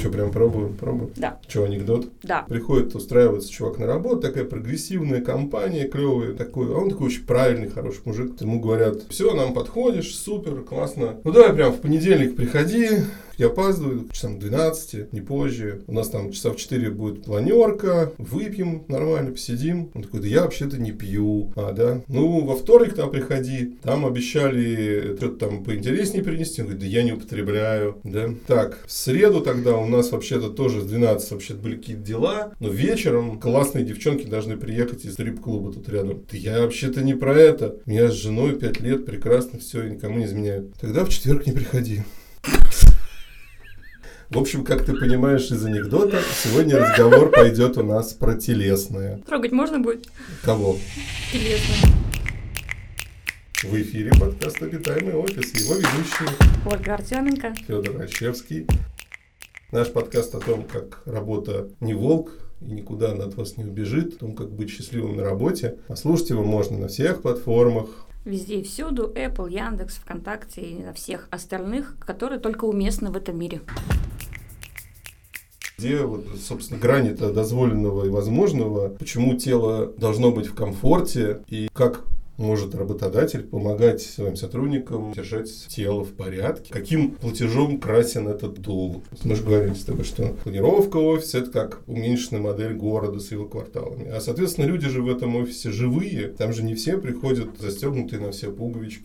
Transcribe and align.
Что, 0.00 0.08
прям 0.08 0.30
пробую? 0.30 0.70
Пробую? 0.70 1.10
Да. 1.16 1.38
Что, 1.46 1.64
анекдот? 1.64 2.08
Да. 2.22 2.46
Приходит, 2.48 2.94
устраивается 2.94 3.50
чувак 3.52 3.78
на 3.78 3.86
работу, 3.86 4.22
такая 4.22 4.44
прогрессивная 4.44 5.20
компания, 5.20 5.86
клевая, 5.86 6.32
такой, 6.32 6.68
а 6.74 6.78
он 6.78 6.88
такой 6.88 7.08
очень 7.08 7.26
правильный, 7.26 7.68
хороший 7.68 8.00
мужик. 8.06 8.40
Ему 8.40 8.60
говорят, 8.60 9.02
все, 9.10 9.34
нам 9.34 9.52
подходишь, 9.52 10.16
супер, 10.16 10.62
классно. 10.62 11.16
Ну 11.22 11.32
давай 11.32 11.52
прям 11.52 11.72
в 11.72 11.80
понедельник 11.80 12.34
приходи, 12.34 12.88
я 13.40 13.46
опаздываю 13.46 14.06
часам 14.12 14.38
12, 14.38 15.14
не 15.14 15.22
позже. 15.22 15.82
У 15.86 15.94
нас 15.94 16.10
там 16.10 16.30
часа 16.30 16.50
в 16.50 16.56
4 16.56 16.90
будет 16.90 17.24
планерка, 17.24 18.12
выпьем 18.18 18.84
нормально, 18.88 19.32
посидим. 19.32 19.90
Он 19.94 20.02
такой, 20.02 20.20
да 20.20 20.26
я 20.26 20.42
вообще-то 20.42 20.76
не 20.76 20.92
пью. 20.92 21.50
А, 21.56 21.72
да? 21.72 22.02
Ну, 22.08 22.44
во 22.44 22.54
вторник 22.54 22.94
там 22.94 23.10
приходи. 23.10 23.78
Там 23.82 24.04
обещали 24.04 25.16
что-то 25.16 25.46
там 25.46 25.64
поинтереснее 25.64 26.22
принести. 26.22 26.60
Он 26.60 26.66
говорит, 26.68 26.82
да 26.82 26.86
я 26.86 27.02
не 27.02 27.12
употребляю. 27.12 27.96
Да? 28.04 28.28
Так, 28.46 28.84
в 28.86 28.92
среду 28.92 29.40
тогда 29.40 29.74
у 29.78 29.86
нас 29.86 30.12
вообще-то 30.12 30.50
тоже 30.50 30.82
с 30.82 30.84
12 30.84 31.30
вообще 31.30 31.54
были 31.54 31.76
какие-то 31.76 32.02
дела. 32.02 32.52
Но 32.60 32.68
вечером 32.68 33.40
классные 33.40 33.86
девчонки 33.86 34.26
должны 34.26 34.58
приехать 34.58 35.06
из 35.06 35.14
стрип-клуба 35.14 35.72
тут 35.72 35.88
рядом. 35.88 36.26
Да 36.30 36.36
я 36.36 36.60
вообще-то 36.60 37.02
не 37.02 37.14
про 37.14 37.34
это. 37.34 37.76
У 37.86 37.90
меня 37.90 38.10
с 38.10 38.14
женой 38.14 38.58
5 38.58 38.80
лет, 38.80 39.06
прекрасно, 39.06 39.58
все, 39.58 39.88
никому 39.88 40.18
не 40.18 40.26
изменяю. 40.26 40.70
Тогда 40.78 41.06
в 41.06 41.08
четверг 41.08 41.46
не 41.46 41.52
приходи. 41.54 42.02
В 44.30 44.38
общем, 44.38 44.62
как 44.62 44.84
ты 44.84 44.94
понимаешь 44.94 45.50
из 45.50 45.64
анекдота, 45.64 46.20
сегодня 46.44 46.78
разговор 46.78 47.32
пойдет 47.32 47.76
у 47.78 47.82
нас 47.82 48.12
про 48.12 48.36
телесное. 48.36 49.18
Трогать 49.26 49.50
можно 49.50 49.80
будет? 49.80 50.06
Кого? 50.44 50.76
Телесное. 51.32 51.90
В 53.64 53.74
эфире 53.74 54.12
подкаст 54.12 54.62
«Обитаемый 54.62 55.14
офис». 55.14 55.52
Его 55.60 55.74
ведущие 55.74 56.28
Ольга 56.64 56.94
Артеменко. 56.94 57.54
Федор 57.66 57.98
Рощевский. 57.98 58.68
Наш 59.72 59.92
подкаст 59.92 60.32
о 60.36 60.38
том, 60.38 60.62
как 60.62 61.02
работа 61.06 61.66
не 61.80 61.94
волк, 61.94 62.30
и 62.60 62.66
никуда 62.66 63.10
она 63.10 63.24
от 63.24 63.34
вас 63.34 63.56
не 63.56 63.64
убежит, 63.64 64.14
о 64.14 64.18
том, 64.18 64.36
как 64.36 64.52
быть 64.52 64.70
счастливым 64.70 65.16
на 65.16 65.24
работе. 65.24 65.78
Послушать 65.88 66.30
его 66.30 66.44
можно 66.44 66.78
на 66.78 66.86
всех 66.86 67.22
платформах. 67.22 67.88
Везде 68.24 68.60
и 68.60 68.62
всюду. 68.62 69.12
Apple, 69.12 69.50
Яндекс, 69.50 69.96
ВКонтакте 69.96 70.60
и 70.60 70.80
на 70.84 70.92
всех 70.92 71.26
остальных, 71.32 71.96
которые 71.98 72.38
только 72.38 72.66
уместны 72.66 73.10
в 73.10 73.16
этом 73.16 73.36
мире. 73.36 73.60
Где, 75.80 76.02
вот, 76.02 76.26
собственно, 76.46 76.78
грани-то 76.78 77.32
дозволенного 77.32 78.04
и 78.04 78.10
возможного, 78.10 78.90
почему 78.90 79.34
тело 79.38 79.90
должно 79.96 80.30
быть 80.30 80.46
в 80.46 80.54
комфорте 80.54 81.40
и 81.48 81.70
как 81.72 82.04
может 82.36 82.74
работодатель 82.74 83.44
помогать 83.44 84.02
своим 84.02 84.36
сотрудникам 84.36 85.14
держать 85.14 85.48
тело 85.68 86.04
в 86.04 86.12
порядке? 86.12 86.70
Каким 86.70 87.12
платежом 87.12 87.80
красен 87.80 88.28
этот 88.28 88.60
долг? 88.60 89.04
Мы 89.24 89.34
же 89.34 89.42
говорили 89.42 89.72
с 89.72 89.84
тобой, 89.84 90.04
что 90.04 90.34
планировка 90.44 90.98
офиса– 90.98 91.38
это 91.40 91.50
как 91.50 91.80
уменьшенная 91.86 92.42
модель 92.42 92.74
города 92.74 93.18
с 93.18 93.30
его 93.30 93.46
кварталами. 93.46 94.06
А, 94.10 94.20
соответственно, 94.20 94.66
люди 94.66 94.86
же 94.86 95.00
в 95.00 95.08
этом 95.08 95.34
офисе 95.36 95.70
живые. 95.70 96.28
Там 96.28 96.52
же 96.52 96.62
не 96.62 96.74
все 96.74 96.98
приходят 96.98 97.58
застегнутые 97.58 98.20
на 98.20 98.32
все 98.32 98.52
пуговички 98.52 99.04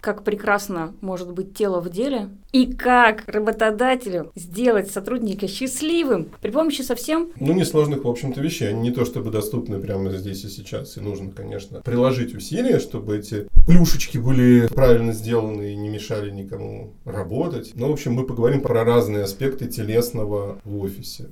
как 0.00 0.24
прекрасно 0.24 0.94
может 1.00 1.32
быть 1.32 1.54
тело 1.54 1.80
в 1.80 1.90
деле 1.90 2.30
и 2.52 2.72
как 2.72 3.24
работодателю 3.26 4.32
сделать 4.34 4.90
сотрудника 4.90 5.48
счастливым 5.48 6.28
при 6.40 6.50
помощи 6.50 6.82
совсем... 6.82 7.30
Ну, 7.38 7.52
несложных, 7.52 8.04
в 8.04 8.08
общем-то, 8.08 8.40
вещей. 8.40 8.68
Они 8.68 8.80
не 8.80 8.90
то 8.90 9.04
чтобы 9.04 9.30
доступны 9.30 9.78
прямо 9.80 10.10
здесь 10.10 10.44
и 10.44 10.48
сейчас. 10.48 10.96
И 10.96 11.00
нужно, 11.00 11.30
конечно, 11.30 11.80
приложить 11.80 12.34
усилия, 12.34 12.78
чтобы 12.78 13.18
эти 13.18 13.48
плюшечки 13.66 14.18
были 14.18 14.68
правильно 14.68 15.12
сделаны 15.12 15.72
и 15.72 15.76
не 15.76 15.88
мешали 15.88 16.30
никому 16.30 16.94
работать. 17.04 17.72
Но, 17.74 17.88
в 17.88 17.92
общем, 17.92 18.14
мы 18.14 18.24
поговорим 18.24 18.62
про 18.62 18.84
разные 18.84 19.24
аспекты 19.24 19.66
телесного 19.66 20.58
в 20.64 20.78
офисе. 20.78 21.26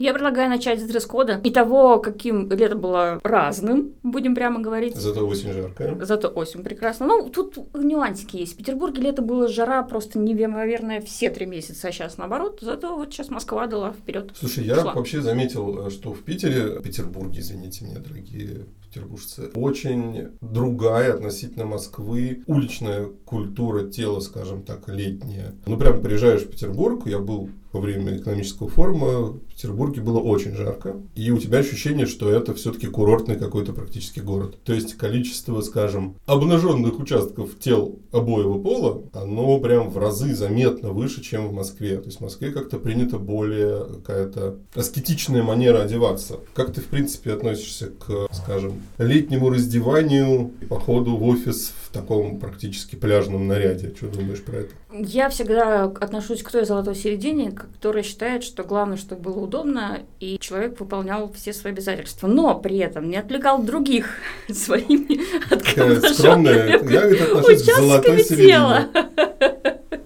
Я 0.00 0.14
предлагаю 0.14 0.48
начать 0.48 0.80
с 0.80 0.84
дресс-кода 0.84 1.42
и 1.44 1.50
того, 1.50 1.98
каким 1.98 2.50
лето 2.50 2.74
было 2.74 3.20
разным, 3.22 3.92
будем 4.02 4.34
прямо 4.34 4.58
говорить. 4.58 4.96
Зато 4.96 5.28
осень 5.28 5.52
жаркая. 5.52 5.94
Зато 6.02 6.28
осень 6.28 6.62
прекрасно. 6.64 7.06
Ну, 7.06 7.28
тут 7.28 7.58
нюансики 7.74 8.38
есть. 8.38 8.54
В 8.54 8.56
Петербурге 8.56 9.02
лето 9.02 9.20
было 9.20 9.46
жара 9.46 9.82
просто 9.82 10.18
невероятно 10.18 11.02
все 11.02 11.28
три 11.28 11.44
месяца, 11.44 11.88
а 11.88 11.92
сейчас 11.92 12.16
наоборот. 12.16 12.60
Зато 12.62 12.96
вот 12.96 13.12
сейчас 13.12 13.28
Москва 13.28 13.66
дала 13.66 13.92
вперед. 13.92 14.32
Слушай, 14.34 14.64
я 14.64 14.76
шла. 14.76 14.94
вообще 14.94 15.20
заметил, 15.20 15.90
что 15.90 16.14
в 16.14 16.22
Питере, 16.22 16.80
Петербурге, 16.80 17.40
извините 17.40 17.84
меня, 17.84 17.98
дорогие 17.98 18.64
петербуржцы, 18.90 19.50
очень 19.54 20.28
другая 20.40 21.14
относительно 21.14 21.66
Москвы 21.66 22.42
уличная 22.46 23.08
культура 23.26 23.88
тела, 23.88 24.20
скажем 24.20 24.62
так, 24.62 24.88
летняя. 24.88 25.54
Ну, 25.66 25.76
прям 25.76 26.00
приезжаешь 26.00 26.40
в 26.40 26.50
Петербург, 26.50 27.06
я 27.06 27.18
был 27.18 27.50
во 27.72 27.80
время 27.80 28.16
экономического 28.16 28.68
форума 28.68 29.32
в 29.32 29.40
Петербурге 29.48 30.00
было 30.00 30.18
очень 30.18 30.54
жарко. 30.54 30.96
И 31.14 31.30
у 31.30 31.38
тебя 31.38 31.58
ощущение, 31.58 32.06
что 32.06 32.30
это 32.30 32.54
все-таки 32.54 32.86
курортный 32.86 33.36
какой-то 33.36 33.72
практически 33.72 34.20
город. 34.20 34.58
То 34.64 34.72
есть 34.72 34.94
количество, 34.94 35.60
скажем, 35.60 36.16
обнаженных 36.26 36.98
участков 36.98 37.58
тел 37.58 37.98
обоего 38.12 38.58
пола, 38.58 39.02
оно 39.12 39.58
прям 39.60 39.90
в 39.90 39.98
разы 39.98 40.34
заметно 40.34 40.90
выше, 40.90 41.22
чем 41.22 41.48
в 41.48 41.52
Москве. 41.52 41.98
То 41.98 42.06
есть 42.06 42.18
в 42.18 42.22
Москве 42.22 42.50
как-то 42.50 42.78
принято 42.78 43.18
более 43.18 43.84
какая-то 43.84 44.56
аскетичная 44.74 45.42
манера 45.42 45.82
одеваться. 45.82 46.40
Как 46.54 46.72
ты, 46.72 46.80
в 46.80 46.86
принципе, 46.86 47.32
относишься 47.32 47.86
к, 47.86 48.28
скажем, 48.32 48.82
летнему 48.98 49.50
раздеванию, 49.50 50.50
походу 50.68 51.16
в 51.16 51.24
офис 51.24 51.72
в 51.82 51.92
таком 51.92 52.38
практически 52.38 52.96
пляжном 52.96 53.46
наряде? 53.46 53.92
Что 53.96 54.08
думаешь 54.08 54.42
про 54.42 54.58
это? 54.58 54.70
Я 54.92 55.28
всегда 55.28 55.84
отношусь 55.84 56.42
к 56.42 56.50
той 56.50 56.64
золотой 56.64 56.96
середине, 56.96 57.52
которая 57.52 58.02
считает, 58.02 58.42
что 58.42 58.64
главное, 58.64 58.96
чтобы 58.96 59.22
было 59.22 59.38
удобно, 59.40 60.00
и 60.18 60.38
человек 60.40 60.80
выполнял 60.80 61.32
все 61.32 61.52
свои 61.52 61.72
обязательства, 61.72 62.26
но 62.26 62.58
при 62.58 62.78
этом 62.78 63.08
не 63.08 63.16
отвлекал 63.16 63.62
других 63.62 64.16
своими 64.48 65.20
отношусь 67.22 67.62
к 67.62 67.76
золотой 67.76 68.24
середине. 68.24 68.88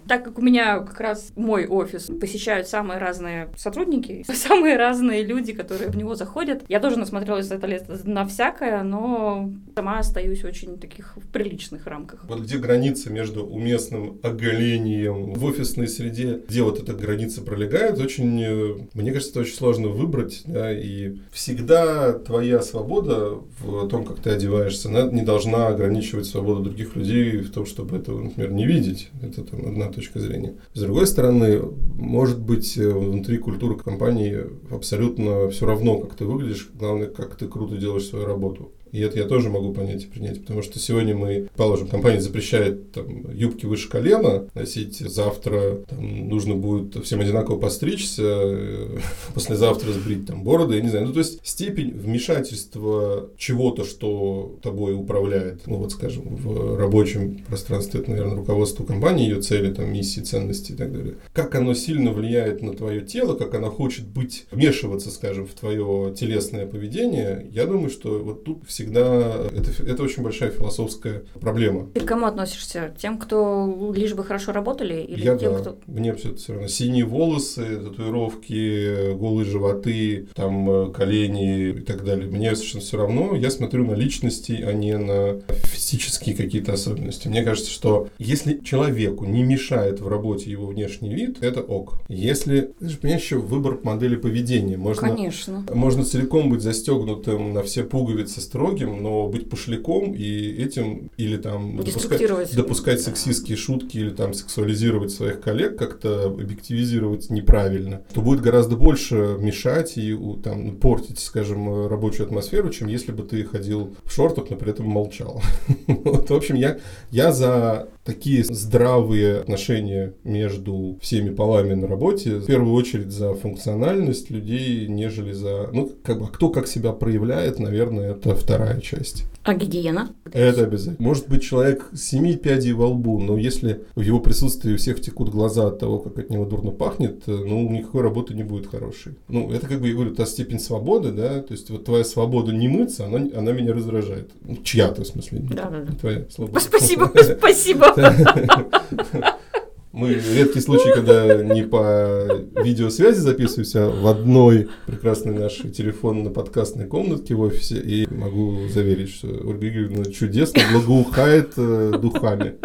Так 0.08 0.24
как 0.24 0.38
у 0.38 0.42
меня 0.42 0.80
как 0.80 1.00
раз 1.00 1.32
мой 1.36 1.66
офис 1.66 2.10
посещают 2.20 2.68
самые 2.68 2.98
разные 2.98 3.48
сотрудники, 3.56 4.24
самые 4.32 4.76
разные 4.76 5.24
люди, 5.24 5.52
которые 5.52 5.90
в 5.90 5.96
него 5.96 6.14
заходят, 6.14 6.64
я 6.68 6.80
тоже 6.80 6.98
насмотрелась 6.98 7.46
за 7.46 7.56
это 7.56 7.66
лето 7.66 7.98
на 8.04 8.26
всякое, 8.26 8.82
но 8.82 9.50
сама 9.74 9.98
остаюсь 9.98 10.44
очень 10.44 10.78
таких 10.78 11.16
в 11.16 11.26
приличных 11.28 11.86
рамках. 11.86 12.24
Вот 12.28 12.40
где 12.40 12.58
граница 12.58 13.10
между 13.10 13.46
уместным 13.46 14.18
оголением 14.22 15.34
в 15.34 15.44
офисной 15.44 15.88
среде, 15.88 16.40
где 16.48 16.62
вот 16.62 16.80
эта 16.80 16.92
граница 16.92 17.42
пролегает, 17.42 17.98
очень, 17.98 18.42
э, 18.42 18.74
мне 18.94 19.12
кажется, 19.12 19.32
это 19.32 19.40
очень 19.40 19.54
сложно 19.54 19.88
выбрать, 19.88 20.42
да, 20.46 20.72
и 20.72 21.16
всегда 21.32 22.12
твоя 22.12 22.62
свобода 22.62 23.38
в 23.60 23.88
том, 23.88 24.04
как 24.04 24.20
ты 24.20 24.30
одеваешься, 24.30 24.88
она 24.88 25.02
не 25.02 25.22
должна 25.22 25.68
ограничивать 25.68 26.26
свободу 26.26 26.62
других 26.62 26.96
людей 26.96 27.38
в 27.38 27.50
том, 27.50 27.66
чтобы 27.66 27.96
этого, 27.96 28.20
например, 28.20 28.52
не 28.52 28.66
видеть. 28.66 29.10
Это 29.22 29.42
там 29.44 29.66
одна 29.66 29.88
точка 29.94 30.20
зрения. 30.20 30.54
С 30.74 30.80
другой 30.80 31.06
стороны, 31.06 31.62
может 31.96 32.40
быть, 32.40 32.76
э, 32.76 32.88
внутри 32.88 33.38
культуры 33.38 33.76
компании 33.76 34.44
абсолютно 34.70 35.48
все 35.50 35.66
равно, 35.66 35.98
как 35.98 36.14
ты 36.14 36.24
выглядишь, 36.24 36.70
главное, 36.74 37.08
как 37.08 37.36
ты 37.36 37.48
круто 37.48 37.76
делаешь 37.76 38.06
свою 38.06 38.26
работу. 38.26 38.72
И 38.94 39.00
это 39.00 39.18
я 39.18 39.24
тоже 39.24 39.50
могу 39.50 39.72
понять 39.72 40.04
и 40.04 40.06
принять, 40.06 40.40
потому 40.40 40.62
что 40.62 40.78
сегодня 40.78 41.16
мы, 41.16 41.48
положим, 41.56 41.88
компания 41.88 42.20
запрещает 42.20 42.92
там, 42.92 43.28
юбки 43.32 43.66
выше 43.66 43.88
колена 43.88 44.48
носить, 44.54 44.98
завтра 44.98 45.78
там, 45.88 46.28
нужно 46.28 46.54
будет 46.54 47.04
всем 47.04 47.18
одинаково 47.18 47.58
постричься, 47.58 48.22
э, 48.22 48.98
послезавтра 49.34 49.90
сбрить 49.90 50.28
там 50.28 50.44
бороды, 50.44 50.76
я 50.76 50.80
не 50.80 50.90
знаю. 50.90 51.06
Ну, 51.06 51.12
то 51.12 51.18
есть 51.18 51.40
степень 51.42 51.90
вмешательства 51.90 53.30
чего-то, 53.36 53.84
что 53.84 54.60
тобой 54.62 54.94
управляет, 54.94 55.66
ну 55.66 55.78
вот 55.78 55.90
скажем, 55.90 56.36
в 56.36 56.78
рабочем 56.78 57.38
пространстве, 57.48 57.98
это, 57.98 58.12
наверное, 58.12 58.36
руководство 58.36 58.84
компании, 58.84 59.28
ее 59.28 59.42
цели, 59.42 59.74
там, 59.74 59.92
миссии, 59.92 60.20
ценности 60.20 60.70
и 60.70 60.76
так 60.76 60.92
далее. 60.92 61.16
Как 61.32 61.52
оно 61.56 61.74
сильно 61.74 62.12
влияет 62.12 62.62
на 62.62 62.72
твое 62.74 63.00
тело, 63.00 63.34
как 63.34 63.56
оно 63.56 63.72
хочет 63.72 64.06
быть, 64.06 64.46
вмешиваться, 64.52 65.10
скажем, 65.10 65.48
в 65.48 65.54
твое 65.54 66.14
телесное 66.16 66.64
поведение, 66.64 67.44
я 67.50 67.66
думаю, 67.66 67.90
что 67.90 68.20
вот 68.20 68.44
тут 68.44 68.64
всегда 68.68 68.83
всегда 68.84 69.46
это, 69.54 69.70
это 69.86 70.02
очень 70.02 70.22
большая 70.22 70.50
философская 70.50 71.22
проблема. 71.40 71.88
Ты 71.94 72.00
к 72.00 72.04
кому 72.04 72.26
относишься? 72.26 72.94
Тем, 72.98 73.18
кто 73.18 73.92
лишь 73.94 74.14
бы 74.14 74.24
хорошо 74.24 74.52
работали? 74.52 75.00
Или 75.02 75.24
Я, 75.24 75.36
тем, 75.36 75.54
да. 75.54 75.58
кто... 75.60 75.76
Мне 75.86 76.14
все 76.14 76.30
это 76.30 76.38
все 76.38 76.52
равно. 76.52 76.68
Синие 76.68 77.04
волосы, 77.04 77.78
татуировки, 77.78 79.14
голые 79.14 79.46
животы, 79.46 80.28
там 80.34 80.70
э, 80.70 80.92
колени 80.92 81.70
и 81.70 81.80
так 81.80 82.04
далее. 82.04 82.28
Мне 82.28 82.54
совершенно 82.54 82.82
все 82.82 82.96
равно. 82.98 83.34
Я 83.34 83.50
смотрю 83.50 83.84
на 83.86 83.94
личности, 83.94 84.62
а 84.66 84.72
не 84.72 84.96
на 84.96 85.40
физические 85.74 86.34
какие-то 86.36 86.72
особенности. 86.72 87.28
Мне 87.28 87.42
кажется, 87.42 87.70
что 87.70 88.08
если 88.18 88.58
человеку 88.62 89.24
не 89.24 89.42
мешает 89.42 90.00
в 90.00 90.08
работе 90.08 90.50
его 90.50 90.66
внешний 90.66 91.12
вид, 91.14 91.42
это 91.42 91.60
ок. 91.60 92.00
Если, 92.08 92.72
ты 92.78 92.88
же 92.88 92.96
понимаешь, 92.98 93.22
еще 93.22 93.36
выбор 93.38 93.78
модели 93.82 94.16
поведения. 94.16 94.76
Можно, 94.76 95.08
Конечно. 95.08 95.64
Можно 95.72 96.04
целиком 96.04 96.50
быть 96.50 96.62
застегнутым 96.62 97.52
на 97.52 97.62
все 97.62 97.82
пуговицы 97.84 98.40
строгим, 98.40 99.02
но 99.02 99.28
быть 99.28 99.50
пошляком 99.50 100.14
и 100.14 100.52
этим 100.62 101.10
или 101.16 101.36
там 101.36 101.76
допускать, 101.76 102.20
допускать 102.56 103.00
сексистские 103.00 103.56
шутки 103.56 103.98
или 103.98 104.10
там 104.10 104.34
сексуализировать 104.34 105.10
своих 105.10 105.40
коллег, 105.40 105.76
как-то 105.78 106.26
объективизировать 106.26 107.30
неправильно, 107.30 108.02
то 108.12 108.20
будет 108.22 108.40
гораздо 108.40 108.76
больше 108.76 109.36
мешать 109.38 109.96
и 109.98 110.12
у- 110.12 110.36
там 110.36 110.76
портить, 110.76 111.18
скажем, 111.18 111.86
рабочую 111.88 112.26
атмосферу, 112.26 112.70
чем 112.70 112.88
если 112.88 113.12
бы 113.12 113.22
ты 113.22 113.44
ходил 113.44 113.94
в 114.04 114.12
шортах, 114.12 114.50
но 114.50 114.56
при 114.56 114.70
этом 114.70 114.86
молчал. 114.86 115.42
Вот, 115.86 116.30
в 116.30 116.34
общем, 116.34 116.56
я, 116.56 116.78
я 117.10 117.32
за 117.32 117.88
такие 118.04 118.44
здравые 118.44 119.38
отношения 119.38 120.14
между 120.24 120.98
всеми 121.00 121.30
полами 121.30 121.74
на 121.74 121.86
работе, 121.86 122.36
в 122.36 122.46
первую 122.46 122.74
очередь 122.74 123.10
за 123.10 123.34
функциональность 123.34 124.30
людей, 124.30 124.86
нежели 124.86 125.32
за... 125.32 125.70
Ну, 125.72 125.90
как 126.02 126.20
бы, 126.20 126.28
кто 126.28 126.50
как 126.50 126.66
себя 126.66 126.92
проявляет, 126.92 127.58
наверное, 127.58 128.12
это 128.12 128.34
вторая 128.34 128.80
часть. 128.80 129.24
А 129.44 129.54
гигиена? 129.54 130.10
Это 130.32 130.64
обязательно. 130.64 130.96
Может 130.98 131.28
быть, 131.28 131.42
человек 131.42 131.90
семи 131.94 132.34
пядей 132.34 132.72
во 132.72 132.86
лбу, 132.88 133.20
но 133.20 133.36
если 133.36 133.82
в 133.94 134.00
его 134.00 134.18
присутствии 134.18 134.72
у 134.72 134.76
всех 134.78 135.02
текут 135.02 135.28
глаза 135.28 135.66
от 135.66 135.78
того, 135.78 135.98
как 135.98 136.18
от 136.18 136.30
него 136.30 136.46
дурно 136.46 136.70
пахнет, 136.70 137.22
э, 137.26 137.30
ну, 137.30 137.68
никакой 137.70 138.00
работы 138.02 138.32
не 138.32 138.42
будет 138.42 138.66
хорошей. 138.66 139.16
Ну, 139.28 139.52
это, 139.52 139.66
как 139.66 139.82
бы, 139.82 139.88
я 139.88 139.94
говорю, 139.94 140.14
та 140.14 140.24
степень 140.24 140.58
свободы, 140.58 141.12
да, 141.12 141.42
то 141.42 141.52
есть 141.52 141.68
вот 141.68 141.84
твоя 141.84 142.04
свобода 142.04 142.52
не 142.52 142.68
мыться, 142.68 143.04
она, 143.04 143.18
она 143.36 143.52
меня 143.52 143.74
раздражает. 143.74 144.30
Ну, 144.46 144.56
чья-то, 144.62 145.02
в 145.02 145.06
смысле, 145.06 145.40
Да, 145.40 145.68
да, 145.68 145.80
да. 145.82 145.92
твоя 145.92 146.24
свобода. 146.30 146.60
Спасибо, 146.60 147.12
спасибо. 147.38 147.93
Мы 149.92 150.14
редкий 150.14 150.60
случай, 150.60 150.92
когда 150.92 151.36
не 151.36 151.62
по 151.62 152.26
видеосвязи 152.64 153.20
записываемся 153.20 153.88
в 153.88 154.08
одной 154.08 154.68
прекрасной 154.86 155.38
нашей 155.38 155.70
телефонно-подкастной 155.70 156.86
комнатке 156.86 157.36
в 157.36 157.40
офисе. 157.42 157.78
И 157.78 158.12
могу 158.12 158.66
заверить, 158.68 159.10
что 159.10 159.28
Ольга 159.28 159.68
Игоревна 159.68 160.06
чудесно 160.06 160.62
благоухает 160.72 161.52
э, 161.56 161.92
духами. 162.02 162.56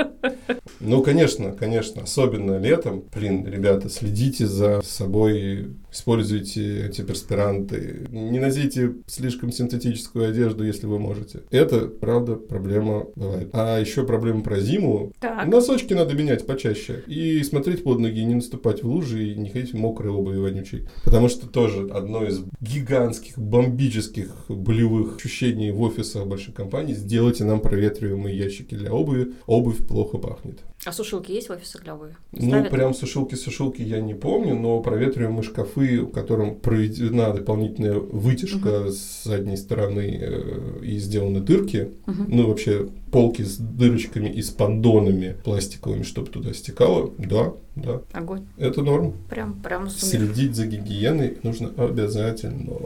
Ну, 0.80 1.04
конечно, 1.04 1.52
конечно, 1.52 2.04
особенно 2.04 2.58
летом. 2.58 3.04
Блин, 3.14 3.46
ребята, 3.46 3.90
следите 3.90 4.48
за 4.48 4.82
собой, 4.84 5.68
используйте 5.92 6.86
антиперспиранты, 6.86 8.08
не 8.10 8.40
носите 8.40 8.94
слишком 9.08 9.52
синтетическую 9.52 10.30
одежду, 10.30 10.64
если 10.64 10.86
вы 10.86 11.00
можете. 11.00 11.42
Это, 11.52 11.88
правда, 11.88 12.36
проблема 12.36 13.08
бывает. 13.16 13.50
А 13.54 13.80
еще 13.80 14.06
проблема 14.06 14.42
про 14.42 14.60
зиму. 14.60 15.12
Так. 15.20 15.48
Носочки 15.48 15.94
надо 15.94 16.14
менять 16.14 16.46
почаще. 16.46 17.04
И 17.08 17.44
смотреть 17.44 17.84
под 17.84 18.00
ноги, 18.00 18.24
не 18.24 18.36
наступать 18.36 18.84
в 18.84 18.88
лужи, 18.88 19.30
и 19.30 19.36
не 19.36 19.50
ходить 19.50 19.74
в 19.74 19.78
мокрой 19.78 20.12
обуви 20.12 20.38
вонючей. 20.38 20.88
Потому 21.04 21.28
что 21.28 21.48
тоже 21.48 21.88
одно 21.92 22.26
из 22.26 22.42
гигантских, 22.62 23.38
бомбических 23.38 24.46
болевых 24.48 25.18
ощущений 25.18 25.72
в 25.72 25.82
офисах 25.82 26.26
больших 26.28 26.56
компаний 26.56 26.94
сделайте 26.94 27.44
нам 27.44 27.60
проветриваемые 27.60 28.38
ящики 28.38 28.76
для 28.76 28.94
обуви. 28.94 29.34
Обувь 29.46 29.86
плохо 29.86 30.18
пахнет. 30.18 30.60
А 30.86 30.94
сушилки 30.94 31.32
есть 31.34 31.50
в 31.50 31.52
офисах 31.52 31.84
для 31.84 31.94
обуви? 31.94 32.16
Ну, 32.32 32.48
Ставят? 32.48 32.72
прям 32.72 32.94
сушилки-сушилки 32.94 33.82
я 33.82 34.00
не 34.00 34.14
помню, 34.14 34.56
но 34.58 34.80
проветриваемые 34.82 35.44
шкафы, 35.44 36.02
в 36.04 36.12
котором 36.12 36.56
проведена 36.56 37.34
дополнительная 37.34 38.00
вытяжка 38.00 38.90
с 38.90 39.24
задней 39.26 39.58
стороны 39.58 40.18
э, 40.22 40.80
и 40.84 40.98
сделаны 41.00 41.42
дырки, 41.42 41.92
Мгм. 42.06 42.26
ну, 42.30 42.48
вообще 42.48 42.88
полки 43.12 43.42
с 43.42 43.58
дырочками 43.58 44.30
и 44.30 44.42
с 44.42 44.52
пандонами 44.52 45.36
пластиковыми, 45.44 46.04
чтобы 46.04 46.30
туда 46.30 46.54
стекало, 46.54 47.12
да, 47.18 47.54
да, 47.76 48.02
Огонь. 48.14 48.46
это 48.58 48.82
норм. 48.82 49.16
Прям, 49.30 49.62
прям 49.62 49.90
сумер. 49.90 50.28
Следить 50.28 50.56
за 50.56 50.66
гигиеной 50.66 51.40
нужно 51.44 51.74
обязательно. 51.76 52.78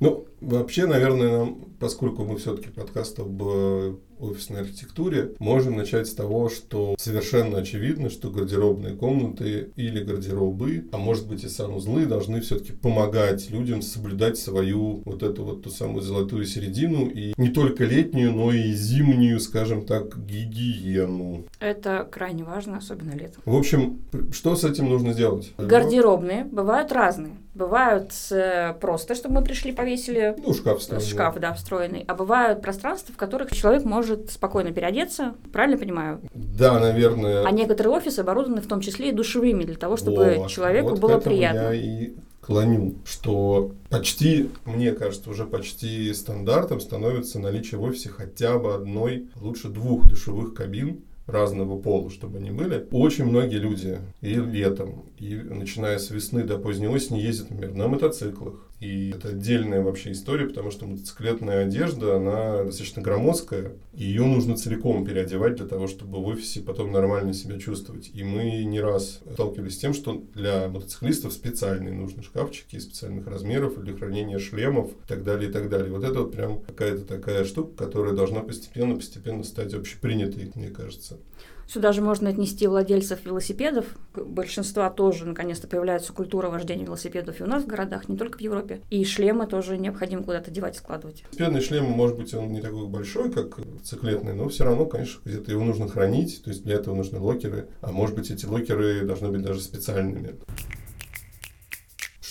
Ну, 0.00 0.26
вообще, 0.40 0.86
наверное, 0.86 1.38
нам, 1.38 1.58
поскольку 1.80 2.24
мы 2.24 2.36
все-таки 2.36 2.68
подкаст 2.68 3.18
об 3.20 3.40
э, 3.42 3.94
офисной 4.18 4.60
архитектуре, 4.60 5.32
можем 5.38 5.76
начать 5.76 6.06
с 6.06 6.14
того, 6.14 6.48
что 6.48 6.94
совершенно 6.98 7.58
очевидно, 7.58 8.10
что 8.10 8.30
гардеробные 8.30 8.94
комнаты 8.94 9.70
или 9.76 10.02
гардеробы, 10.02 10.84
а 10.92 10.98
может 10.98 11.26
быть 11.26 11.44
и 11.44 11.48
санузлы, 11.48 12.06
должны 12.06 12.40
все-таки 12.40 12.72
помогать 12.72 13.50
людям 13.50 13.82
соблюдать 13.82 14.38
свою 14.38 15.02
вот 15.04 15.22
эту 15.22 15.44
вот 15.44 15.62
ту 15.62 15.70
самую 15.70 16.02
золотую 16.02 16.44
середину 16.46 17.06
и 17.06 17.34
не 17.36 17.48
только 17.48 17.84
летнюю, 17.84 18.32
но 18.32 18.52
и 18.52 18.72
зимнюю, 18.72 19.40
скажем 19.40 19.84
так, 19.84 20.16
гигиену. 20.18 21.44
Это 21.60 22.06
крайне 22.10 22.44
важно, 22.44 22.78
особенно 22.78 23.12
летом. 23.12 23.42
В 23.44 23.56
общем, 23.56 24.00
что 24.32 24.56
с 24.56 24.64
этим 24.64 24.88
нужно 24.88 25.12
сделать? 25.12 25.52
Гардеробные 25.58 26.44
бывают 26.44 26.92
разные. 26.92 27.32
Бывают 27.54 28.10
э, 28.32 28.74
просто, 28.80 29.14
чтобы 29.14 29.36
мы 29.36 29.44
пришли, 29.44 29.70
повесили 29.70 30.34
Ну, 30.44 30.52
шкаф 30.54 30.80
встроенный. 30.80 31.06
шкаф, 31.06 31.38
да, 31.38 31.54
встроенный. 31.54 32.04
А 32.08 32.14
бывают 32.14 32.60
пространства, 32.62 33.14
в 33.14 33.16
которых 33.16 33.52
человек 33.52 33.84
может 33.84 34.03
спокойно 34.30 34.72
переодеться. 34.72 35.34
Правильно 35.52 35.78
понимаю? 35.78 36.20
Да, 36.34 36.78
наверное. 36.78 37.44
А 37.44 37.50
некоторые 37.50 37.94
офисы 37.94 38.20
оборудованы 38.20 38.60
в 38.60 38.66
том 38.66 38.80
числе 38.80 39.10
и 39.10 39.12
душевыми 39.12 39.64
для 39.64 39.76
того, 39.76 39.96
чтобы 39.96 40.36
вот, 40.38 40.50
человеку 40.50 40.90
вот 40.90 41.00
было 41.00 41.18
приятно. 41.18 41.72
Я 41.72 41.74
и 41.74 42.14
клоню, 42.40 42.96
что 43.04 43.72
почти, 43.88 44.50
мне 44.64 44.92
кажется, 44.92 45.30
уже 45.30 45.44
почти 45.44 46.12
стандартом 46.12 46.80
становится 46.80 47.38
наличие 47.38 47.78
в 47.78 47.84
офисе 47.84 48.10
хотя 48.10 48.58
бы 48.58 48.74
одной, 48.74 49.28
лучше 49.40 49.68
двух 49.68 50.06
душевых 50.06 50.54
кабин 50.54 51.00
разного 51.26 51.78
пола, 51.80 52.10
чтобы 52.10 52.38
они 52.38 52.50
были. 52.50 52.86
Очень 52.90 53.24
многие 53.24 53.56
люди 53.56 53.98
и 54.20 54.34
летом, 54.34 55.06
и 55.18 55.34
начиная 55.36 55.98
с 55.98 56.10
весны 56.10 56.42
до 56.42 56.58
поздней 56.58 56.88
осени 56.88 57.20
ездят, 57.20 57.50
например, 57.50 57.74
на 57.74 57.88
мотоциклах. 57.88 58.68
И 58.84 59.12
это 59.16 59.28
отдельная 59.28 59.80
вообще 59.80 60.12
история, 60.12 60.46
потому 60.46 60.70
что 60.70 60.86
мотоциклетная 60.86 61.64
одежда, 61.64 62.16
она 62.16 62.64
достаточно 62.64 63.00
громоздкая, 63.00 63.72
и 63.94 64.04
ее 64.04 64.26
нужно 64.26 64.58
целиком 64.58 65.06
переодевать 65.06 65.54
для 65.54 65.64
того, 65.64 65.86
чтобы 65.86 66.18
в 66.18 66.26
офисе 66.26 66.60
потом 66.60 66.92
нормально 66.92 67.32
себя 67.32 67.58
чувствовать. 67.58 68.10
И 68.12 68.22
мы 68.22 68.62
не 68.64 68.82
раз 68.82 69.22
сталкивались 69.32 69.76
с 69.76 69.78
тем, 69.78 69.94
что 69.94 70.22
для 70.34 70.68
мотоциклистов 70.68 71.32
специальные 71.32 71.94
нужны 71.94 72.22
шкафчики 72.22 72.78
специальных 72.78 73.26
размеров 73.26 73.82
для 73.82 73.96
хранения 73.96 74.38
шлемов 74.38 74.90
и 74.90 75.08
так 75.08 75.24
далее, 75.24 75.48
и 75.48 75.52
так 75.52 75.70
далее. 75.70 75.90
Вот 75.90 76.04
это 76.04 76.18
вот 76.18 76.32
прям 76.32 76.60
какая-то 76.60 77.06
такая 77.06 77.44
штука, 77.46 77.86
которая 77.86 78.12
должна 78.12 78.40
постепенно-постепенно 78.40 79.44
стать 79.44 79.72
общепринятой, 79.72 80.52
мне 80.54 80.68
кажется. 80.68 81.16
Сюда 81.66 81.92
же 81.92 82.02
можно 82.02 82.28
отнести 82.28 82.66
владельцев 82.66 83.24
велосипедов. 83.24 83.86
Большинства 84.14 84.90
тоже, 84.90 85.26
наконец-то, 85.26 85.66
появляется 85.66 86.12
культура 86.12 86.48
вождения 86.48 86.84
велосипедов 86.84 87.40
и 87.40 87.44
у 87.44 87.46
нас 87.46 87.64
в 87.64 87.66
городах, 87.66 88.08
не 88.08 88.16
только 88.16 88.38
в 88.38 88.40
Европе. 88.40 88.80
И 88.90 89.04
шлемы 89.04 89.46
тоже 89.46 89.78
необходимо 89.78 90.22
куда-то 90.22 90.50
девать 90.50 90.76
складывать. 90.76 91.24
Велосипедный 91.32 91.60
шлем, 91.60 91.84
может 91.84 92.16
быть, 92.16 92.34
он 92.34 92.52
не 92.52 92.60
такой 92.60 92.86
большой, 92.86 93.30
как 93.30 93.58
циклетный, 93.82 94.34
но 94.34 94.48
все 94.48 94.64
равно, 94.64 94.86
конечно, 94.86 95.20
где-то 95.24 95.50
его 95.50 95.64
нужно 95.64 95.88
хранить, 95.88 96.42
то 96.42 96.50
есть 96.50 96.64
для 96.64 96.76
этого 96.76 96.94
нужны 96.94 97.18
локеры, 97.18 97.68
а 97.80 97.92
может 97.92 98.14
быть, 98.14 98.30
эти 98.30 98.46
локеры 98.46 99.04
должны 99.04 99.28
быть 99.28 99.42
даже 99.42 99.60
специальными. 99.60 100.36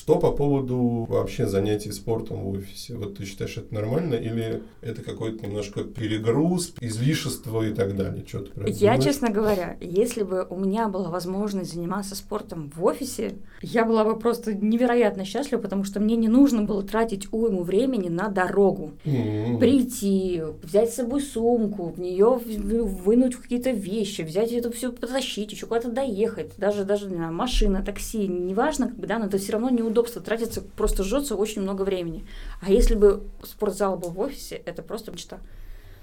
Что 0.04 0.20
по 0.20 0.32
поводу 0.32 1.06
вообще 1.08 1.48
занятий 1.48 1.94
спортом 1.94 2.44
в 2.44 2.50
офисе? 2.50 2.94
Вот 2.96 3.18
ты 3.18 3.24
считаешь, 3.24 3.56
это 3.56 3.74
нормально 3.74 4.16
или 4.16 4.62
это 4.82 5.02
какой-то 5.02 5.46
немножко 5.46 5.86
перегруз, 5.86 6.74
излишество 6.82 7.62
и 7.64 7.74
так 7.74 7.96
далее? 7.96 8.26
Что 8.28 8.40
ты 8.40 8.52
про 8.52 8.64
это 8.64 8.72
Я, 8.72 8.92
думаешь? 8.96 9.04
честно 9.06 9.30
говоря, 9.30 9.78
если 9.80 10.24
бы 10.24 10.46
у 10.50 10.58
меня 10.58 10.90
была 10.90 11.10
возможность 11.10 11.74
заниматься 11.74 12.18
спортом 12.18 12.70
в 12.76 12.84
офисе, 12.84 13.36
я 13.62 13.86
была 13.86 14.04
бы 14.04 14.20
просто 14.20 14.54
невероятно 14.54 15.24
счастлива, 15.24 15.62
потому 15.62 15.86
что 15.86 16.02
мне 16.02 16.18
не 16.18 16.28
нужно 16.28 16.64
было 16.64 16.84
тратить 16.84 17.30
уйму 17.32 17.64
времени 17.64 18.10
на 18.10 18.28
дорогу. 18.28 18.92
М. 19.06 19.58
Прийти, 19.58 20.42
взять 20.64 20.92
с 20.92 20.96
собой 20.96 21.22
сумку, 21.22 21.94
в 21.96 21.98
нее 22.02 22.42
вынуть 22.44 23.38
какие-то 23.38 23.70
вещи, 23.72 24.24
взять 24.24 24.52
это 24.52 24.70
все 24.70 24.92
потащить, 24.92 25.54
еще 25.54 25.66
куда-то 25.66 25.90
доехать, 25.90 26.52
даже, 26.58 26.84
даже 26.84 27.10
не 27.10 27.16
знаю, 27.16 27.32
машина, 27.32 27.82
такси, 27.86 28.28
неважно, 28.28 28.88
как 28.90 28.98
бы, 28.98 29.08
да, 29.08 29.18
но 29.18 29.28
это 29.28 29.38
все 29.38 29.54
равно 29.54 29.70
неудобство, 29.94 30.22
тратится, 30.22 30.62
просто 30.62 31.04
жжется 31.04 31.36
очень 31.36 31.62
много 31.62 31.84
времени. 31.84 32.26
А 32.62 32.72
если 32.72 32.96
бы 32.96 33.24
спортзал 33.44 33.98
был 33.98 34.10
в 34.10 34.20
офисе, 34.20 34.62
это 34.66 34.82
просто 34.82 35.12
мечта. 35.12 35.38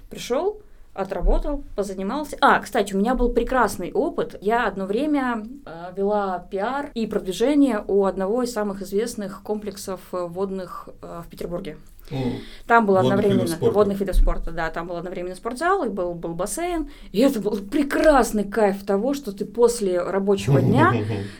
Пришел, 0.09 0.61
отработал, 0.93 1.63
позанимался. 1.75 2.37
А, 2.41 2.59
кстати, 2.59 2.93
у 2.93 2.97
меня 2.97 3.15
был 3.15 3.33
прекрасный 3.33 3.91
опыт. 3.91 4.37
Я 4.41 4.67
одно 4.67 4.85
время 4.85 5.45
э, 5.65 5.93
вела 5.95 6.39
пиар 6.39 6.91
и 6.93 7.05
продвижение 7.05 7.83
у 7.87 8.05
одного 8.05 8.43
из 8.43 8.51
самых 8.53 8.81
известных 8.81 9.43
комплексов 9.43 10.01
э, 10.13 10.25
водных 10.25 10.89
э, 11.01 11.21
в 11.25 11.29
Петербурге. 11.29 11.77
М. 12.09 12.33
Там 12.67 12.85
был 12.85 12.95
Водных 12.95 13.11
одновременно 13.13 13.41
видов 13.43 13.55
спорта. 13.55 13.75
водных 13.75 13.99
видов 13.99 14.15
спорта, 14.15 14.51
да, 14.51 14.69
там 14.69 14.87
был 14.87 14.95
одновременно 14.97 15.35
спортзал 15.35 15.83
и 15.85 15.89
был, 15.89 16.13
был 16.13 16.33
бассейн. 16.33 16.89
И 17.11 17.19
это 17.19 17.39
был 17.39 17.57
прекрасный 17.57 18.43
кайф 18.43 18.83
того, 18.83 19.13
что 19.13 19.31
ты 19.31 19.45
после 19.45 20.01
рабочего 20.01 20.61
дня 20.61 20.93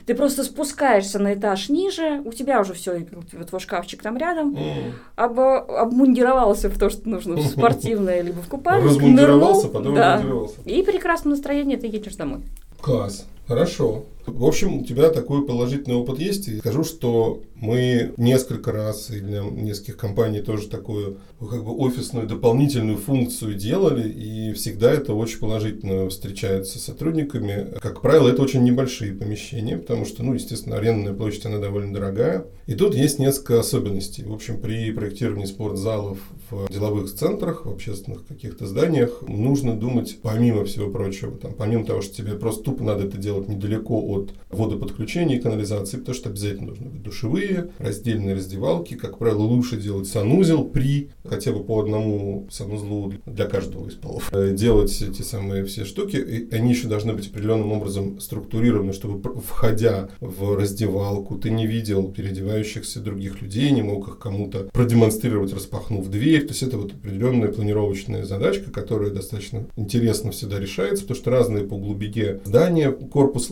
ты 0.06 0.14
просто 0.16 0.44
спускаешься 0.44 1.20
на 1.20 1.34
этаж 1.34 1.70
ниже, 1.70 2.22
у 2.24 2.32
тебя 2.32 2.62
уже 2.62 2.74
все, 2.74 3.06
вот 3.34 3.48
твой 3.48 3.60
шкафчик 3.60 4.02
там 4.02 4.18
рядом, 4.18 4.56
М. 4.56 4.94
обо- 5.18 5.66
обмундировался 5.78 6.70
в 6.70 6.78
то, 6.78 6.90
что 6.90 7.08
нужно, 7.10 7.36
в 7.36 7.42
спортивное, 7.46 8.22
либо 8.22 8.42
в 8.42 8.48
купальник, 8.48 8.90
Размундировался, 8.92 9.68
нырнул, 9.68 9.72
потом 9.74 9.96
да. 9.96 10.22
И 10.66 10.84
при 10.84 10.92
прекрасном 10.92 11.32
настроении 11.32 11.76
ты 11.76 11.88
едешь 11.88 12.16
домой. 12.16 12.42
Класс, 12.80 13.26
хорошо. 13.48 14.04
В 14.26 14.46
общем, 14.46 14.82
у 14.82 14.84
тебя 14.86 15.10
такой 15.10 15.46
положительный 15.46 15.96
опыт 15.96 16.20
есть. 16.20 16.48
И 16.48 16.60
скажу, 16.60 16.84
что 16.84 17.42
Мы 17.62 18.14
несколько 18.18 18.72
раз, 18.72 19.12
и 19.12 19.20
для 19.20 19.42
нескольких 19.42 19.96
компаний 19.96 20.42
тоже 20.42 20.68
такую 20.68 21.20
как 21.40 21.64
бы 21.64 21.72
офисную 21.78 22.26
дополнительную 22.26 22.98
функцию 22.98 23.54
делали, 23.54 24.10
и 24.10 24.52
всегда 24.54 24.92
это 24.92 25.14
очень 25.14 25.38
положительно 25.38 26.10
встречается 26.10 26.80
с 26.80 26.84
сотрудниками. 26.84 27.68
Как 27.80 28.02
правило, 28.02 28.30
это 28.30 28.42
очень 28.42 28.64
небольшие 28.64 29.14
помещения, 29.14 29.78
потому 29.78 30.06
что, 30.06 30.24
ну, 30.24 30.34
естественно, 30.34 30.78
арендная 30.78 31.14
площадь, 31.14 31.46
она 31.46 31.60
довольно 31.60 31.94
дорогая. 31.94 32.48
И 32.66 32.74
тут 32.74 32.96
есть 32.96 33.20
несколько 33.20 33.60
особенностей. 33.60 34.24
В 34.24 34.34
общем, 34.34 34.60
при 34.60 34.92
проектировании 34.92 35.46
спортзалов 35.46 36.18
в 36.50 36.68
деловых 36.72 37.14
центрах, 37.14 37.66
в 37.68 37.70
общественных 37.70 38.26
каких-то 38.26 38.66
зданиях, 38.66 39.22
нужно 39.28 39.76
думать, 39.76 40.18
помимо 40.24 40.66
всего 40.66 40.90
прочего, 40.90 41.38
там, 41.38 41.54
помимо 41.54 41.86
того, 41.86 42.02
что 42.02 42.16
тебе 42.16 42.34
просто 42.34 42.64
тупо 42.64 42.84
надо 42.84 43.04
это 43.04 43.18
делать 43.18 43.48
недалеко 43.48 44.00
от 44.12 44.34
водоподключения 44.50 45.38
и 45.38 45.42
канализации, 45.42 45.98
потому 45.98 46.16
что 46.16 46.30
обязательно 46.30 46.68
нужны 46.68 46.90
быть 46.90 47.04
душевые, 47.04 47.70
раздельные 47.80 48.36
раздевалки. 48.36 48.96
Как 48.96 49.18
правило, 49.18 49.42
лучше 49.42 49.78
делать 49.78 50.08
санузел 50.08 50.66
при 50.66 51.10
хотя 51.24 51.52
бы 51.52 51.64
по 51.64 51.82
одному 51.82 52.48
санузлу 52.52 53.14
для 53.26 53.46
каждого 53.46 53.88
из 53.88 53.94
полов. 53.94 54.30
Э, 54.34 54.54
делать 54.54 55.02
эти 55.02 55.22
самые 55.22 55.66
все 55.66 55.86
штуки, 55.86 56.18
и 56.18 56.54
они 56.54 56.72
еще 56.72 56.88
должны 56.88 57.14
быть 57.14 57.28
определенным 57.28 57.72
образом 57.72 58.20
структурированы, 58.20 58.94
чтобы, 58.94 59.22
входя 59.42 60.10
в 60.20 60.56
раздевалку, 60.56 61.38
ты 61.38 61.50
не 61.50 61.66
видел 61.66 62.12
переодевающихся 62.12 63.00
других 63.00 63.42
людей, 63.42 63.72
не 63.72 63.82
мог 63.82 64.08
их 64.08 64.20
кому-то 64.20 64.70
продемонстрировать, 64.74 65.54
распахнув 65.54 66.10
дверь. 66.10 66.42
То 66.42 66.50
есть 66.50 66.64
это 66.64 66.78
вот 66.78 66.94
определенная 66.94 67.50
планировочная 67.50 68.26
задачка, 68.26 68.72
которая 68.72 69.12
достаточно 69.12 69.66
интересно 69.76 70.32
всегда 70.32 70.60
решается, 70.60 71.04
потому 71.04 71.20
что 71.20 71.32
разные 71.32 71.64
по 71.64 71.78
глубине 71.78 72.40
здания, 72.46 72.92
корпус 72.92 73.50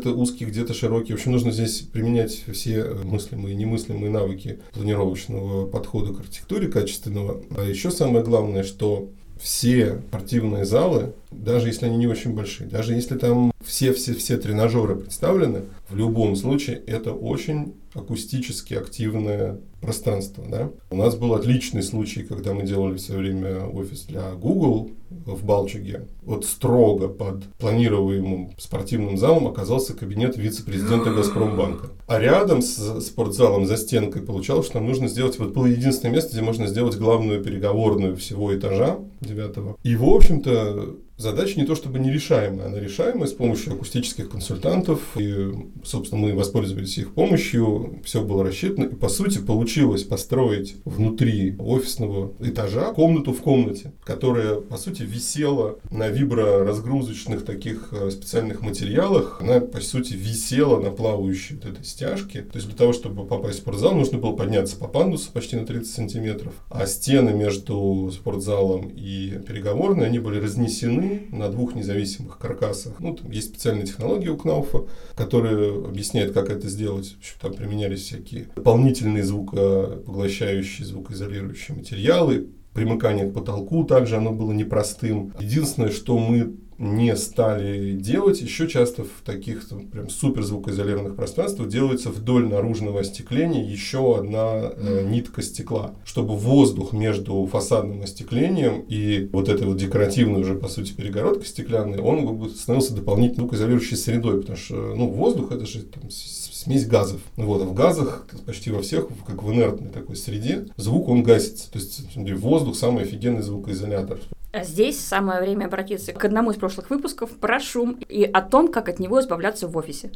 где-то 0.00 0.16
узкий, 0.16 0.44
где-то 0.46 0.74
широкий. 0.74 1.12
В 1.12 1.16
общем, 1.16 1.32
нужно 1.32 1.52
здесь 1.52 1.80
применять 1.80 2.44
все 2.52 2.84
мыслимые 3.04 3.54
и 3.54 3.56
немыслимые 3.56 4.10
навыки 4.10 4.58
планировочного 4.72 5.66
подхода 5.66 6.12
к 6.14 6.20
архитектуре 6.20 6.68
качественного. 6.68 7.42
А 7.56 7.64
еще 7.64 7.90
самое 7.90 8.24
главное, 8.24 8.62
что 8.62 9.10
все 9.40 10.00
спортивные 10.08 10.64
залы, 10.64 11.12
даже 11.30 11.68
если 11.68 11.86
они 11.86 11.96
не 11.96 12.06
очень 12.06 12.34
большие, 12.34 12.68
даже 12.68 12.94
если 12.94 13.16
там 13.16 13.52
все-все-все 13.64 14.36
тренажеры 14.36 14.96
представлены, 14.96 15.62
в 15.88 15.96
любом 15.96 16.36
случае 16.36 16.76
это 16.86 17.12
очень 17.12 17.74
акустически 17.94 18.74
активное 18.74 19.58
пространство. 19.80 20.44
Да? 20.48 20.70
У 20.90 20.96
нас 20.96 21.16
был 21.16 21.34
отличный 21.34 21.82
случай, 21.82 22.22
когда 22.22 22.52
мы 22.52 22.62
делали 22.62 22.94
в 22.94 23.00
свое 23.00 23.20
время 23.20 23.66
офис 23.66 24.02
для 24.02 24.32
Google 24.32 24.90
в 25.10 25.44
Балчуге. 25.44 26.06
Вот 26.22 26.44
строго 26.44 27.08
под 27.08 27.44
планируемым 27.58 28.52
спортивным 28.58 29.18
залом 29.18 29.48
оказался 29.48 29.94
кабинет 29.94 30.36
вице-президента 30.36 31.10
Газпромбанка. 31.12 31.88
А 32.06 32.18
рядом 32.20 32.62
с 32.62 33.00
спортзалом 33.00 33.66
за 33.66 33.76
стенкой 33.76 34.22
получалось, 34.22 34.66
что 34.66 34.78
нам 34.78 34.88
нужно 34.88 35.08
сделать, 35.08 35.38
вот 35.38 35.52
было 35.52 35.66
единственное 35.66 36.14
место, 36.14 36.32
где 36.32 36.42
можно 36.42 36.66
сделать 36.66 36.96
главную 36.96 37.42
переговорную 37.42 38.16
всего 38.16 38.54
этажа 38.54 38.98
девятого. 39.20 39.76
И, 39.82 39.96
в 39.96 40.04
общем-то, 40.04 40.96
задача 41.20 41.60
не 41.60 41.66
то 41.66 41.74
чтобы 41.74 41.98
нерешаемая, 41.98 42.66
она 42.66 42.80
решаемая 42.80 43.26
с 43.26 43.32
помощью 43.32 43.74
акустических 43.74 44.30
консультантов. 44.30 45.00
И, 45.16 45.52
собственно, 45.84 46.22
мы 46.22 46.34
воспользовались 46.34 46.98
их 46.98 47.14
помощью, 47.14 48.00
все 48.04 48.22
было 48.22 48.42
рассчитано. 48.42 48.86
И, 48.86 48.94
по 48.94 49.08
сути, 49.08 49.38
получилось 49.38 50.02
построить 50.02 50.76
внутри 50.84 51.56
офисного 51.58 52.32
этажа 52.40 52.92
комнату 52.92 53.32
в 53.32 53.40
комнате, 53.42 53.92
которая, 54.04 54.56
по 54.56 54.78
сути, 54.78 55.02
висела 55.02 55.78
на 55.90 56.08
виброразгрузочных 56.08 57.44
таких 57.44 57.92
э, 57.92 58.10
специальных 58.10 58.62
материалах. 58.62 59.38
Она, 59.40 59.60
по 59.60 59.80
сути, 59.80 60.14
висела 60.14 60.80
на 60.80 60.90
плавающей 60.90 61.56
вот 61.56 61.66
этой 61.66 61.84
стяжке. 61.84 62.42
То 62.42 62.56
есть, 62.56 62.66
для 62.68 62.76
того, 62.76 62.92
чтобы 62.92 63.26
попасть 63.26 63.58
в 63.58 63.62
спортзал, 63.62 63.94
нужно 63.94 64.18
было 64.18 64.32
подняться 64.32 64.76
по 64.76 64.88
пандусу 64.88 65.30
почти 65.32 65.56
на 65.56 65.66
30 65.66 65.92
сантиметров. 65.92 66.54
А 66.70 66.86
стены 66.86 67.32
между 67.32 68.10
спортзалом 68.12 68.88
и 68.88 69.38
переговорной, 69.46 70.06
они 70.06 70.18
были 70.18 70.38
разнесены 70.38 71.09
на 71.30 71.48
двух 71.48 71.74
независимых 71.74 72.38
каркасах. 72.38 73.00
Ну, 73.00 73.14
там 73.14 73.30
есть 73.30 73.48
специальная 73.48 73.86
технология 73.86 74.30
у 74.30 74.36
Кнауфа, 74.36 74.86
которая 75.14 75.84
объясняет, 75.84 76.32
как 76.32 76.50
это 76.50 76.68
сделать. 76.68 77.14
В 77.14 77.18
общем, 77.18 77.34
там 77.40 77.54
применялись 77.54 78.00
всякие 78.00 78.48
дополнительные 78.56 79.24
звукопоглощающие, 79.24 80.86
звукоизолирующие 80.86 81.76
материалы. 81.76 82.48
Примыкание 82.72 83.28
к 83.28 83.34
потолку 83.34 83.84
также 83.84 84.16
оно 84.16 84.32
было 84.32 84.52
непростым. 84.52 85.32
Единственное, 85.40 85.90
что 85.90 86.18
мы 86.18 86.54
не 86.80 87.14
стали 87.14 87.92
делать. 87.92 88.40
Еще 88.40 88.66
часто 88.66 89.04
в 89.04 89.22
таких 89.24 89.68
там, 89.68 89.86
прям 89.86 90.08
супер 90.08 90.42
звукоизолированных 90.42 91.14
пространствах 91.14 91.68
делается 91.68 92.08
вдоль 92.08 92.48
наружного 92.48 93.00
остекления 93.00 93.62
еще 93.62 94.18
одна 94.18 94.72
э, 94.74 95.06
нитка 95.06 95.42
стекла, 95.42 95.94
чтобы 96.04 96.36
воздух 96.36 96.94
между 96.94 97.46
фасадным 97.46 98.02
остеклением 98.02 98.80
и 98.88 99.28
вот 99.30 99.50
этой 99.50 99.66
вот 99.66 99.76
декоративной 99.76 100.40
уже 100.40 100.54
по 100.54 100.68
сути 100.68 100.92
перегородкой 100.92 101.46
стеклянной, 101.46 101.98
он 101.98 102.50
становился 102.50 102.94
дополнительной 102.94 103.42
звукоизолирующей 103.42 103.98
средой, 103.98 104.40
потому 104.40 104.56
что 104.56 104.74
ну, 104.74 105.08
воздух 105.08 105.52
это 105.52 105.66
же 105.66 105.82
там, 105.82 106.10
смесь 106.10 106.86
газов. 106.86 107.20
Вот, 107.36 107.60
а 107.60 107.66
в 107.66 107.74
газах 107.74 108.26
почти 108.46 108.70
во 108.70 108.80
всех, 108.80 109.08
как 109.26 109.42
в 109.42 109.52
инертной 109.52 109.90
такой 109.90 110.16
среде, 110.16 110.66
звук 110.76 111.08
он 111.08 111.22
гасится. 111.22 111.70
То 111.70 111.78
есть 111.78 112.16
воздух 112.38 112.74
самый 112.74 113.04
офигенный 113.04 113.42
звукоизолятор. 113.42 114.18
А 114.52 114.64
здесь 114.64 114.98
самое 114.98 115.40
время 115.40 115.66
обратиться 115.66 116.12
к 116.12 116.24
одному 116.24 116.50
из 116.50 116.56
прошлых 116.56 116.90
выпусков 116.90 117.30
про 117.38 117.60
шум 117.60 118.00
и 118.08 118.24
о 118.24 118.42
том, 118.42 118.72
как 118.72 118.88
от 118.88 118.98
него 118.98 119.20
избавляться 119.20 119.68
в 119.68 119.76
офисе. 119.76 120.10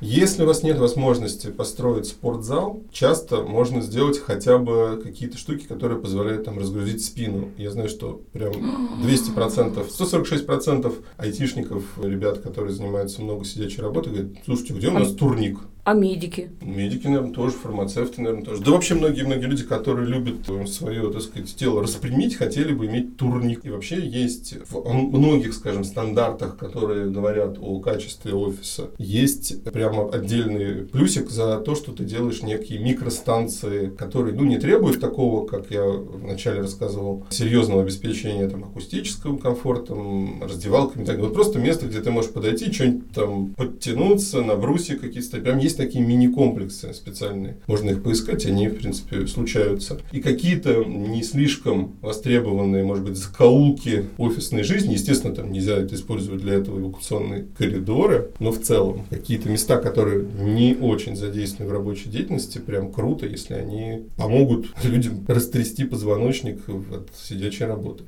Если 0.00 0.44
у 0.44 0.46
вас 0.46 0.62
нет 0.62 0.78
возможности 0.78 1.48
построить 1.48 2.06
спортзал, 2.06 2.84
часто 2.92 3.42
можно 3.42 3.80
сделать 3.80 4.20
хотя 4.20 4.58
бы 4.58 5.00
какие-то 5.02 5.36
штуки, 5.36 5.64
которые 5.64 6.00
позволяют 6.00 6.44
там 6.44 6.56
разгрузить 6.56 7.04
спину. 7.04 7.48
Я 7.56 7.72
знаю, 7.72 7.88
что 7.88 8.22
прям 8.32 8.52
200%, 9.02 9.88
146% 9.88 10.94
айтишников, 11.16 11.82
ребят, 12.00 12.38
которые 12.38 12.72
занимаются 12.72 13.22
много 13.22 13.44
сидячей 13.44 13.82
работой, 13.82 14.12
говорят, 14.12 14.32
слушайте, 14.44 14.74
где 14.74 14.86
у 14.86 14.92
нас 14.92 15.12
турник? 15.14 15.58
А 15.88 15.94
медики? 15.94 16.50
Медики, 16.60 17.06
наверное, 17.06 17.32
тоже, 17.32 17.54
фармацевты, 17.54 18.20
наверное, 18.20 18.44
тоже. 18.44 18.62
Да 18.62 18.72
вообще 18.72 18.94
многие-многие 18.94 19.46
люди, 19.46 19.64
которые 19.64 20.06
любят 20.06 20.46
э, 20.46 20.66
свое, 20.66 21.10
так 21.10 21.22
сказать, 21.22 21.56
тело 21.56 21.82
распрямить, 21.82 22.36
хотели 22.36 22.74
бы 22.74 22.84
иметь 22.84 23.16
турник. 23.16 23.64
И 23.64 23.70
вообще 23.70 24.06
есть 24.06 24.54
в 24.68 24.86
многих, 24.86 25.54
скажем, 25.54 25.84
стандартах, 25.84 26.58
которые 26.58 27.08
говорят 27.08 27.56
о 27.58 27.80
качестве 27.80 28.34
офиса, 28.34 28.90
есть 28.98 29.64
прямо 29.64 30.10
отдельный 30.10 30.84
плюсик 30.84 31.30
за 31.30 31.58
то, 31.60 31.74
что 31.74 31.92
ты 31.92 32.04
делаешь 32.04 32.42
некие 32.42 32.80
микростанции, 32.80 33.88
которые, 33.88 34.36
ну, 34.36 34.44
не 34.44 34.58
требуют 34.58 35.00
такого, 35.00 35.46
как 35.46 35.70
я 35.70 35.86
вначале 35.86 36.60
рассказывал, 36.60 37.24
серьезного 37.30 37.80
обеспечения 37.80 38.46
там 38.46 38.64
акустическим 38.64 39.38
комфортом, 39.38 40.42
раздевалками, 40.42 41.06
так 41.06 41.18
вот 41.18 41.32
просто 41.32 41.58
место, 41.58 41.86
где 41.86 42.02
ты 42.02 42.10
можешь 42.10 42.30
подойти, 42.30 42.70
что-нибудь 42.70 43.10
там 43.12 43.54
подтянуться, 43.54 44.42
на 44.42 44.54
брусе 44.54 44.96
какие-то, 44.96 45.38
прям 45.38 45.56
есть 45.56 45.77
такие 45.78 46.04
мини-комплексы 46.04 46.92
специальные. 46.92 47.56
Можно 47.66 47.90
их 47.90 48.02
поискать, 48.02 48.44
они, 48.44 48.68
в 48.68 48.76
принципе, 48.76 49.26
случаются. 49.26 49.98
И 50.12 50.20
какие-то 50.20 50.84
не 50.84 51.22
слишком 51.22 51.96
востребованные, 52.02 52.84
может 52.84 53.04
быть, 53.04 53.16
закоулки 53.16 54.06
офисной 54.18 54.64
жизни, 54.64 54.92
естественно, 54.92 55.34
там 55.34 55.52
нельзя 55.52 55.76
это 55.78 55.94
использовать 55.94 56.42
для 56.42 56.54
этого 56.54 56.78
эвакуационные 56.78 57.46
коридоры, 57.56 58.30
но 58.38 58.50
в 58.50 58.60
целом 58.60 59.06
какие-то 59.08 59.48
места, 59.48 59.78
которые 59.78 60.26
не 60.26 60.74
очень 60.74 61.16
задействованы 61.16 61.70
в 61.70 61.72
рабочей 61.72 62.10
деятельности, 62.10 62.58
прям 62.58 62.92
круто, 62.92 63.26
если 63.26 63.54
они 63.54 64.08
помогут 64.16 64.66
людям 64.84 65.24
растрясти 65.26 65.84
позвоночник 65.84 66.68
от 66.68 67.08
сидячей 67.16 67.66
работы. 67.66 68.04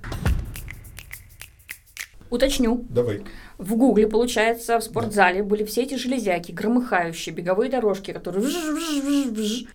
Уточню. 2.30 2.86
Давай. 2.88 3.22
В 3.60 3.76
Гугле, 3.76 4.06
получается, 4.06 4.78
в 4.78 4.82
спортзале 4.82 5.42
были 5.42 5.64
все 5.64 5.82
эти 5.82 5.94
железяки, 5.96 6.50
громыхающие, 6.50 7.34
беговые 7.34 7.70
дорожки, 7.70 8.10
которые 8.10 8.46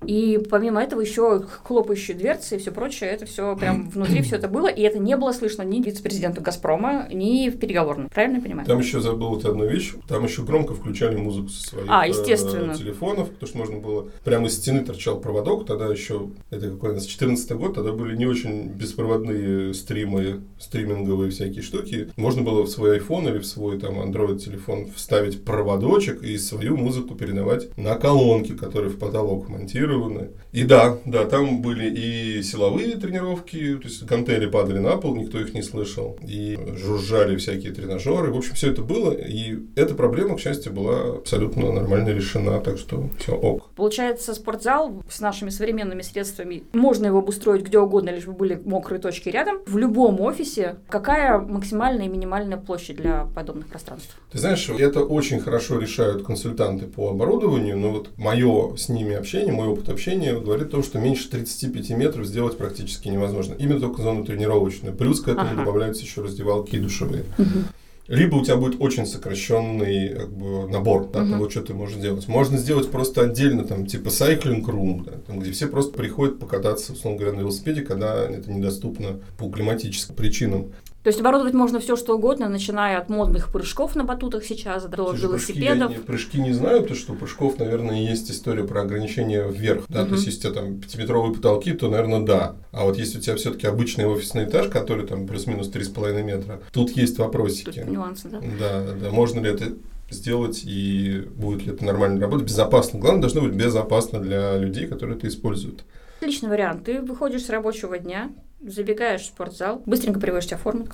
и 0.05 0.39
помимо 0.49 0.81
этого 0.81 1.01
еще 1.01 1.45
хлопающие 1.63 2.17
дверцы 2.17 2.55
и 2.55 2.59
все 2.59 2.71
прочее, 2.71 3.11
это 3.11 3.27
все 3.27 3.55
прям 3.55 3.89
внутри 3.93 4.23
все 4.23 4.37
это 4.37 4.47
было, 4.47 4.67
и 4.67 4.81
это 4.81 4.97
не 4.97 5.15
было 5.15 5.31
слышно 5.33 5.61
ни 5.61 5.81
вице-президенту 5.81 6.41
Газпрома, 6.41 7.07
ни 7.11 7.49
в 7.49 7.59
переговорном. 7.59 8.09
Правильно 8.09 8.37
я 8.37 8.41
понимаю? 8.41 8.67
Там 8.67 8.79
еще 8.79 9.01
забыл 9.01 9.29
вот 9.29 9.45
одну 9.45 9.67
вещь. 9.67 9.93
Там 10.07 10.23
еще 10.23 10.43
громко 10.43 10.73
включали 10.73 11.15
музыку 11.15 11.49
со 11.49 11.69
своих 11.69 11.85
а, 11.87 12.07
естественно. 12.07 12.71
Э, 12.71 12.75
телефонов, 12.75 13.29
потому 13.29 13.47
что 13.47 13.57
можно 13.57 13.77
было... 13.77 14.09
Прямо 14.23 14.47
из 14.47 14.55
стены 14.55 14.83
торчал 14.83 15.19
проводок, 15.19 15.67
тогда 15.67 15.87
еще, 15.87 16.29
это 16.49 16.71
какой 16.71 16.91
у 16.91 16.93
нас, 16.93 17.05
14 17.05 17.51
год, 17.51 17.75
тогда 17.75 17.91
были 17.91 18.15
не 18.15 18.25
очень 18.25 18.67
беспроводные 18.69 19.73
стримы, 19.75 20.41
стриминговые 20.59 21.29
всякие 21.29 21.61
штуки. 21.61 22.09
Можно 22.15 22.41
было 22.41 22.63
в 22.63 22.69
свой 22.69 22.97
iPhone 22.97 23.29
или 23.29 23.37
в 23.37 23.45
свой 23.45 23.74
там 23.79 23.99
Android 23.99 24.39
телефон 24.39 24.87
вставить 24.95 25.43
проводочек 25.43 26.23
и 26.23 26.37
свою 26.37 26.77
музыку 26.77 27.15
передавать 27.15 27.75
на 27.77 27.95
колонки, 27.95 28.53
которые 28.53 28.89
в 28.89 28.99
потолок 28.99 29.49
монтированы. 29.49 30.29
И 30.51 30.63
да, 30.63 30.97
да, 31.05 31.25
там 31.25 31.61
были 31.61 31.89
и 31.89 32.41
силовые 32.43 32.95
тренировки, 32.95 33.75
то 33.77 33.87
есть 33.87 34.03
гантели 34.03 34.45
падали 34.45 34.79
на 34.79 34.97
пол, 34.97 35.15
никто 35.15 35.39
их 35.39 35.53
не 35.53 35.61
слышал, 35.61 36.17
и 36.25 36.57
жужжали 36.77 37.35
всякие 37.35 37.73
тренажеры. 37.73 38.31
В 38.31 38.37
общем, 38.37 38.55
все 38.55 38.71
это 38.71 38.81
было, 38.81 39.11
и 39.11 39.59
эта 39.75 39.95
проблема, 39.95 40.37
к 40.37 40.39
счастью, 40.39 40.73
была 40.73 41.17
абсолютно 41.17 41.71
нормально 41.71 42.09
решена, 42.09 42.59
так 42.59 42.77
что 42.77 43.09
все 43.19 43.33
ок. 43.33 43.69
Получается, 43.75 44.33
спортзал 44.33 45.03
с 45.09 45.19
нашими 45.19 45.49
современными 45.49 46.01
средствами, 46.01 46.63
можно 46.73 47.07
его 47.07 47.19
обустроить 47.19 47.63
где 47.63 47.79
угодно, 47.79 48.09
лишь 48.09 48.25
бы 48.25 48.33
были 48.33 48.61
мокрые 48.63 49.01
точки 49.01 49.29
рядом. 49.29 49.57
В 49.65 49.77
любом 49.77 50.21
офисе 50.21 50.77
какая 50.89 51.39
максимальная 51.39 52.05
и 52.05 52.09
минимальная 52.09 52.57
площадь 52.57 52.97
для 52.97 53.25
подобных 53.35 53.64
пространств? 53.67 54.15
Ты 54.31 54.39
знаешь, 54.39 54.67
это 54.69 55.01
очень 55.03 55.39
хорошо 55.39 55.79
решают 55.79 56.23
консультанты 56.23 56.85
по 56.85 57.09
оборудованию, 57.09 57.77
но 57.77 57.91
вот 57.91 58.09
мое 58.17 58.75
с 58.75 58.89
ними 58.89 59.15
общение, 59.15 59.53
мой 59.53 59.67
опыт 59.67 59.89
общения 59.89 60.37
говорит 60.37 60.67
о 60.67 60.71
том, 60.71 60.83
что 60.83 60.99
меньше 60.99 61.29
35 61.29 61.89
метров 61.91 62.25
сделать 62.25 62.57
практически 62.57 63.07
невозможно. 63.07 63.55
Именно 63.57 63.79
только 63.79 64.01
зону 64.01 64.25
тренировочную. 64.25 64.95
Плюс 64.95 65.21
к 65.21 65.27
этому 65.27 65.49
ага. 65.49 65.57
добавляются 65.57 66.03
еще 66.03 66.21
раздевалки 66.21 66.75
и 66.75 66.79
душевые. 66.79 67.23
Угу. 67.37 67.65
Либо 68.07 68.35
у 68.35 68.43
тебя 68.43 68.57
будет 68.57 68.79
очень 68.79 69.07
сокращенный 69.07 70.09
как 70.09 70.31
бы, 70.31 70.69
набор 70.69 71.09
да, 71.09 71.21
uh-huh. 71.21 71.31
того, 71.31 71.49
что 71.49 71.61
ты 71.61 71.73
можешь 71.73 71.97
делать. 71.97 72.27
Можно 72.27 72.57
сделать 72.59 72.91
просто 72.91 73.21
отдельно, 73.21 73.63
там, 73.63 73.87
типа 73.87 74.09
cycling 74.09 74.63
room, 74.63 75.03
да, 75.05 75.13
там, 75.25 75.39
где 75.39 75.51
все 75.51 75.67
просто 75.67 75.97
приходят 75.97 76.37
покататься, 76.37 76.93
условно 76.93 77.19
говоря, 77.19 77.35
на 77.35 77.39
велосипеде, 77.41 77.81
когда 77.81 78.29
это 78.29 78.51
недоступно 78.51 79.19
по 79.39 79.49
климатическим 79.49 80.13
причинам. 80.13 80.71
То 81.05 81.09
есть 81.09 81.19
оборудовать 81.19 81.53
можно 81.53 81.79
все 81.79 81.95
что 81.95 82.15
угодно, 82.15 82.49
начиная 82.49 82.97
от 82.97 83.09
модных 83.09 83.51
прыжков 83.51 83.95
на 83.95 84.03
батутах 84.03 84.43
сейчас 84.43 84.85
до 84.85 85.13
Те 85.13 85.21
велосипедов. 85.21 85.89
Прыжки, 85.89 85.99
я, 85.99 86.03
прыжки 86.03 86.41
не 86.41 86.51
знаю, 86.51 86.81
потому 86.81 86.99
что 86.99 87.13
у 87.13 87.15
прыжков, 87.15 87.59
наверное, 87.59 88.01
есть 88.01 88.31
история 88.31 88.63
про 88.63 88.81
ограничения 88.81 89.47
вверх. 89.47 89.83
Да? 89.87 90.01
Угу. 90.01 90.09
То 90.09 90.15
есть, 90.15 90.25
если 90.25 90.39
у 90.39 90.51
тебя 90.51 90.61
там 90.63 90.79
пятиметровые 90.79 91.35
потолки, 91.35 91.73
то, 91.73 91.91
наверное, 91.91 92.21
да. 92.21 92.55
А 92.71 92.85
вот 92.85 92.97
если 92.97 93.19
у 93.19 93.21
тебя 93.21 93.35
все-таки 93.35 93.67
обычный 93.67 94.07
офисный 94.07 94.45
этаж, 94.45 94.67
который 94.69 95.05
там 95.05 95.27
плюс-минус 95.27 95.69
3,5 95.69 96.23
метра, 96.23 96.59
тут 96.73 96.89
есть 96.97 97.19
вопросики. 97.19 97.81
Тут 97.81 97.91
нюансы, 97.91 98.27
да? 98.27 98.41
Да, 98.59 98.81
да. 98.99 99.11
Можно 99.11 99.41
ли 99.41 99.51
это 99.51 99.73
сделать 100.09 100.63
и 100.65 101.23
будет 101.35 101.67
ли 101.67 101.73
это 101.73 101.85
нормально 101.85 102.19
работать, 102.19 102.47
безопасно. 102.47 102.97
Главное, 102.97 103.21
должно 103.21 103.41
быть 103.41 103.53
безопасно 103.53 104.19
для 104.19 104.57
людей, 104.57 104.87
которые 104.87 105.17
это 105.17 105.27
используют. 105.27 105.83
Отличный 106.19 106.49
вариант. 106.49 106.85
Ты 106.85 106.99
выходишь 106.99 107.43
с 107.43 107.49
рабочего 107.51 107.99
дня, 107.99 108.31
забегаешь 108.61 109.21
в 109.21 109.25
спортзал, 109.25 109.81
быстренько 109.85 110.19
приводишь 110.19 110.49
форму, 110.57 110.87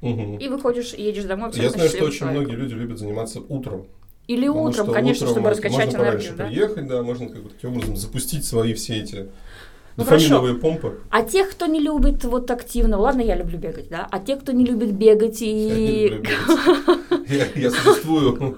угу. 0.00 0.38
и 0.38 0.48
выходишь, 0.48 0.94
едешь 0.94 1.24
домой. 1.24 1.50
Я 1.54 1.70
знаю, 1.70 1.88
что 1.88 2.04
очень 2.04 2.26
многие 2.26 2.54
люди 2.54 2.74
любят 2.74 2.98
заниматься 2.98 3.40
утром. 3.40 3.86
Или 4.26 4.48
Потому 4.48 4.64
утром, 4.64 4.92
конечно, 4.92 5.26
утром 5.26 5.34
чтобы 5.34 5.50
раскачать 5.50 5.92
можно 5.92 5.98
энергию. 5.98 6.32
Можно 6.32 6.36
да? 6.36 6.46
приехать, 6.46 6.88
да, 6.88 7.02
можно 7.02 7.28
как 7.28 7.42
бы 7.42 7.50
таким 7.50 7.70
образом 7.70 7.96
запустить 7.96 8.44
свои 8.44 8.74
все 8.74 8.96
эти 8.96 9.28
ну, 9.96 10.04
дофаминовые 10.04 10.56
помпы. 10.56 10.98
А 11.10 11.22
тех, 11.22 11.50
кто 11.50 11.66
не 11.66 11.80
любит 11.80 12.24
вот 12.24 12.50
активно, 12.50 12.98
ладно, 12.98 13.20
я 13.20 13.36
люблю 13.36 13.58
бегать, 13.58 13.88
да, 13.88 14.06
а 14.10 14.18
те, 14.18 14.36
кто 14.36 14.50
не 14.52 14.64
любит 14.64 14.92
бегать 14.92 15.38
и... 15.40 16.22
Я 17.54 17.70
существую. 17.70 18.56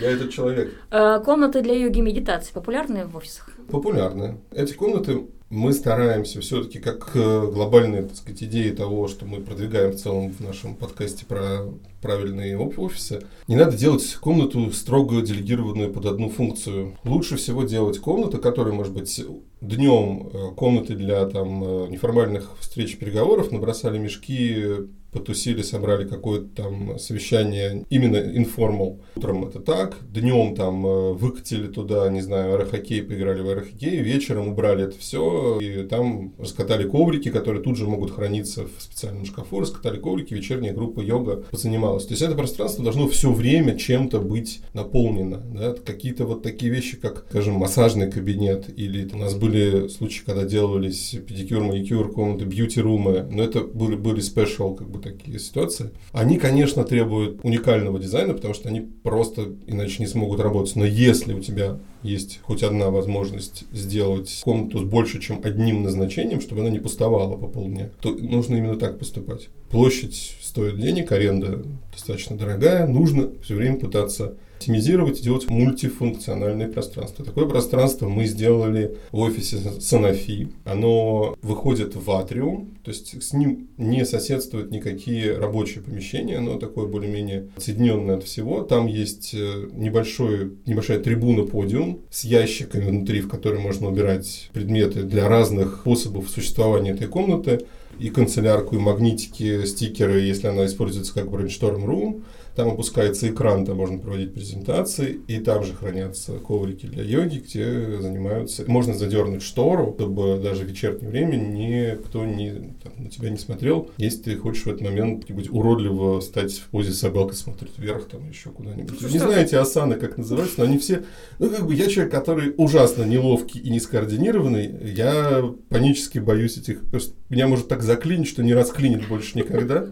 Я 0.00 0.10
этот 0.10 0.30
человек. 0.30 0.72
Э, 0.90 1.20
комнаты 1.24 1.60
для 1.62 1.74
йоги 1.74 1.98
и 1.98 2.02
медитации 2.02 2.52
популярны 2.52 3.06
в 3.06 3.16
офисах? 3.16 3.50
Популярны. 3.70 4.38
Эти 4.52 4.74
комнаты 4.74 5.26
мы 5.52 5.74
стараемся 5.74 6.40
все-таки 6.40 6.78
как 6.78 7.10
э, 7.14 7.50
глобальные, 7.52 8.04
так 8.04 8.16
сказать, 8.16 8.42
идеи 8.44 8.70
того, 8.70 9.06
что 9.06 9.26
мы 9.26 9.42
продвигаем 9.42 9.92
в 9.92 9.96
целом 9.96 10.32
в 10.32 10.40
нашем 10.40 10.74
подкасте 10.74 11.26
про 11.26 11.66
правильные 12.00 12.58
офисы, 12.58 13.22
не 13.48 13.56
надо 13.56 13.76
делать 13.76 14.14
комнату 14.14 14.72
строго 14.72 15.20
делегированную 15.20 15.92
под 15.92 16.06
одну 16.06 16.30
функцию. 16.30 16.96
Лучше 17.04 17.36
всего 17.36 17.64
делать 17.64 17.98
комнату, 17.98 18.38
которая 18.38 18.72
может 18.72 18.94
быть 18.94 19.22
днем 19.60 20.30
э, 20.32 20.54
комнаты 20.56 20.94
для 20.94 21.26
там 21.26 21.62
э, 21.62 21.88
неформальных 21.90 22.52
встреч 22.58 22.96
переговоров, 22.96 23.52
набросали 23.52 23.98
мешки 23.98 24.88
потусили, 25.12 25.62
собрали 25.62 26.08
какое-то 26.08 26.48
там 26.62 26.98
совещание, 26.98 27.84
именно 27.90 28.16
информал. 28.16 29.00
Утром 29.14 29.46
это 29.46 29.60
так, 29.60 29.98
днем 30.10 30.54
там 30.54 30.86
э, 30.86 31.12
выкатили 31.12 31.68
туда, 31.68 32.08
не 32.08 32.22
знаю, 32.22 32.54
аэрохоккей, 32.54 33.02
поиграли 33.02 33.42
в 33.42 33.48
аэрохоккей, 33.48 33.98
вечером 33.98 34.48
убрали 34.48 34.84
это 34.84 34.98
все, 34.98 35.58
и 35.60 35.82
там 35.84 36.32
раскатали 36.38 36.88
коврики, 36.88 37.30
которые 37.30 37.62
тут 37.62 37.76
же 37.76 37.86
могут 37.86 38.12
храниться 38.12 38.64
в 38.64 38.82
специальном 38.82 39.26
шкафу, 39.26 39.60
раскатали 39.60 40.00
коврики, 40.00 40.32
вечерняя 40.32 40.72
группа 40.72 41.00
йога 41.00 41.44
позанималась. 41.50 42.06
То 42.06 42.12
есть 42.12 42.22
это 42.22 42.34
пространство 42.34 42.82
должно 42.82 43.06
все 43.08 43.30
время 43.30 43.76
чем-то 43.76 44.18
быть 44.18 44.62
наполнено. 44.72 45.42
Да? 45.54 45.74
Какие-то 45.74 46.24
вот 46.24 46.42
такие 46.42 46.72
вещи, 46.72 46.96
как, 46.96 47.26
скажем, 47.28 47.54
массажный 47.54 48.10
кабинет, 48.10 48.70
или 48.74 49.08
у 49.12 49.18
нас 49.18 49.34
были 49.34 49.88
случаи, 49.88 50.22
когда 50.24 50.44
делались 50.44 51.14
педикюр, 51.26 51.62
маникюр, 51.62 52.10
комнаты, 52.10 52.46
бьюти-румы, 52.46 53.26
но 53.30 53.42
это 53.42 53.60
были, 53.60 53.96
были 53.96 54.20
спешл 54.20 54.74
как 54.74 54.88
бы 54.88 55.01
такие 55.02 55.38
ситуации. 55.38 55.90
Они, 56.12 56.38
конечно, 56.38 56.84
требуют 56.84 57.40
уникального 57.42 57.98
дизайна, 57.98 58.34
потому 58.34 58.54
что 58.54 58.68
они 58.68 58.80
просто 58.80 59.54
иначе 59.66 59.96
не 60.00 60.06
смогут 60.06 60.40
работать. 60.40 60.76
Но 60.76 60.84
если 60.84 61.34
у 61.34 61.40
тебя 61.40 61.78
есть 62.02 62.40
хоть 62.42 62.62
одна 62.62 62.90
возможность 62.90 63.64
сделать 63.72 64.40
комнату 64.42 64.78
с 64.78 64.84
больше, 64.84 65.20
чем 65.20 65.40
одним 65.42 65.82
назначением, 65.82 66.40
чтобы 66.40 66.62
она 66.62 66.70
не 66.70 66.78
пустовала 66.78 67.36
по 67.36 67.46
полдня, 67.46 67.90
то 68.00 68.10
нужно 68.10 68.56
именно 68.56 68.76
так 68.76 68.98
поступать. 68.98 69.48
Площадь 69.70 70.36
стоит 70.40 70.78
денег, 70.78 71.12
аренда 71.12 71.62
достаточно 71.92 72.36
дорогая, 72.36 72.86
нужно 72.86 73.30
все 73.42 73.54
время 73.54 73.78
пытаться 73.78 74.34
оптимизировать 74.62 75.20
и 75.20 75.22
делать 75.24 75.50
мультифункциональное 75.50 76.68
пространство. 76.68 77.24
Такое 77.24 77.46
пространство 77.46 78.08
мы 78.08 78.26
сделали 78.26 78.96
в 79.10 79.18
офисе 79.18 79.56
Sanofi. 79.56 80.52
Оно 80.64 81.36
выходит 81.42 81.96
в 81.96 82.10
атриум, 82.10 82.76
то 82.84 82.90
есть 82.90 83.20
с 83.22 83.32
ним 83.32 83.68
не 83.76 84.04
соседствуют 84.04 84.70
никакие 84.70 85.36
рабочие 85.36 85.82
помещения, 85.82 86.38
оно 86.38 86.58
такое 86.58 86.86
более-менее 86.86 87.48
соединенное 87.56 88.16
от 88.16 88.24
всего. 88.24 88.62
Там 88.62 88.86
есть 88.86 89.34
э, 89.34 89.68
небольшой, 89.72 90.52
небольшая 90.66 91.00
трибуна-подиум 91.00 92.02
с 92.10 92.24
ящиками 92.24 92.88
внутри, 92.88 93.20
в 93.20 93.28
которые 93.28 93.60
можно 93.60 93.88
убирать 93.88 94.48
предметы 94.52 95.02
для 95.02 95.28
разных 95.28 95.80
способов 95.80 96.30
существования 96.30 96.92
этой 96.92 97.08
комнаты 97.08 97.66
и 97.98 98.10
канцелярку, 98.10 98.76
и 98.76 98.78
магнитики, 98.78 99.64
стикеры, 99.64 100.20
если 100.20 100.46
она 100.46 100.66
используется 100.66 101.14
как 101.14 101.26
room. 101.26 102.22
Там 102.54 102.68
опускается 102.68 103.28
экран, 103.28 103.64
там 103.64 103.78
можно 103.78 103.98
проводить 103.98 104.34
презентации, 104.34 105.20
и 105.26 105.38
там 105.38 105.64
же 105.64 105.72
хранятся 105.72 106.38
коврики 106.38 106.86
для 106.86 107.02
йоги, 107.02 107.38
где 107.38 108.00
занимаются... 108.00 108.64
Можно 108.66 108.94
задернуть 108.94 109.42
штору, 109.42 109.94
чтобы 109.96 110.38
даже 110.38 110.64
в 110.64 110.68
вечернее 110.68 111.08
время 111.08 111.36
никто 111.36 112.24
не, 112.26 112.74
там, 112.82 112.92
на 112.98 113.10
тебя 113.10 113.30
не 113.30 113.38
смотрел. 113.38 113.90
Если 113.96 114.22
ты 114.22 114.36
хочешь 114.36 114.64
в 114.64 114.66
этот 114.68 114.82
момент 114.82 115.30
быть 115.30 115.50
уродливо 115.50 116.20
стать 116.20 116.52
в 116.52 116.68
позе 116.68 116.92
собака, 116.92 117.34
смотреть 117.34 117.78
вверх, 117.78 118.08
там 118.08 118.28
еще 118.28 118.50
куда-нибудь. 118.50 119.00
Вы 119.00 119.10
не 119.10 119.18
знаете 119.18 119.58
асаны, 119.58 119.94
как 119.94 120.18
называются, 120.18 120.60
но 120.60 120.64
они 120.64 120.78
все... 120.78 121.04
Ну, 121.38 121.48
как 121.48 121.66
бы 121.66 121.74
я 121.74 121.88
человек, 121.88 122.12
который 122.12 122.54
ужасно 122.56 123.04
неловкий 123.04 123.60
и 123.60 123.70
не 123.70 123.80
скоординированный. 123.80 124.92
Я 124.92 125.42
панически 125.70 126.18
боюсь 126.18 126.58
этих... 126.58 126.82
Меня 127.30 127.48
может 127.48 127.68
так 127.68 127.82
заклинить, 127.82 128.28
что 128.28 128.42
не 128.42 128.52
расклинит 128.52 129.08
больше 129.08 129.38
никогда 129.38 129.88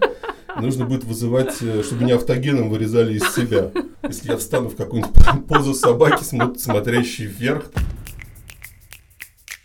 нужно 0.61 0.87
будет 0.87 1.05
вызывать, 1.05 1.57
э, 1.61 1.83
чтобы 1.83 2.05
меня 2.05 2.17
автогеном 2.17 2.71
вырезали 2.71 3.15
из 3.15 3.35
себя. 3.35 3.71
Если 4.03 4.31
я 4.31 4.37
встану 4.37 4.69
в 4.69 4.77
какую-нибудь 4.77 5.47
позу 5.47 5.75
собаки, 5.75 6.25
смотрящей 6.59 7.27
вверх, 7.27 7.71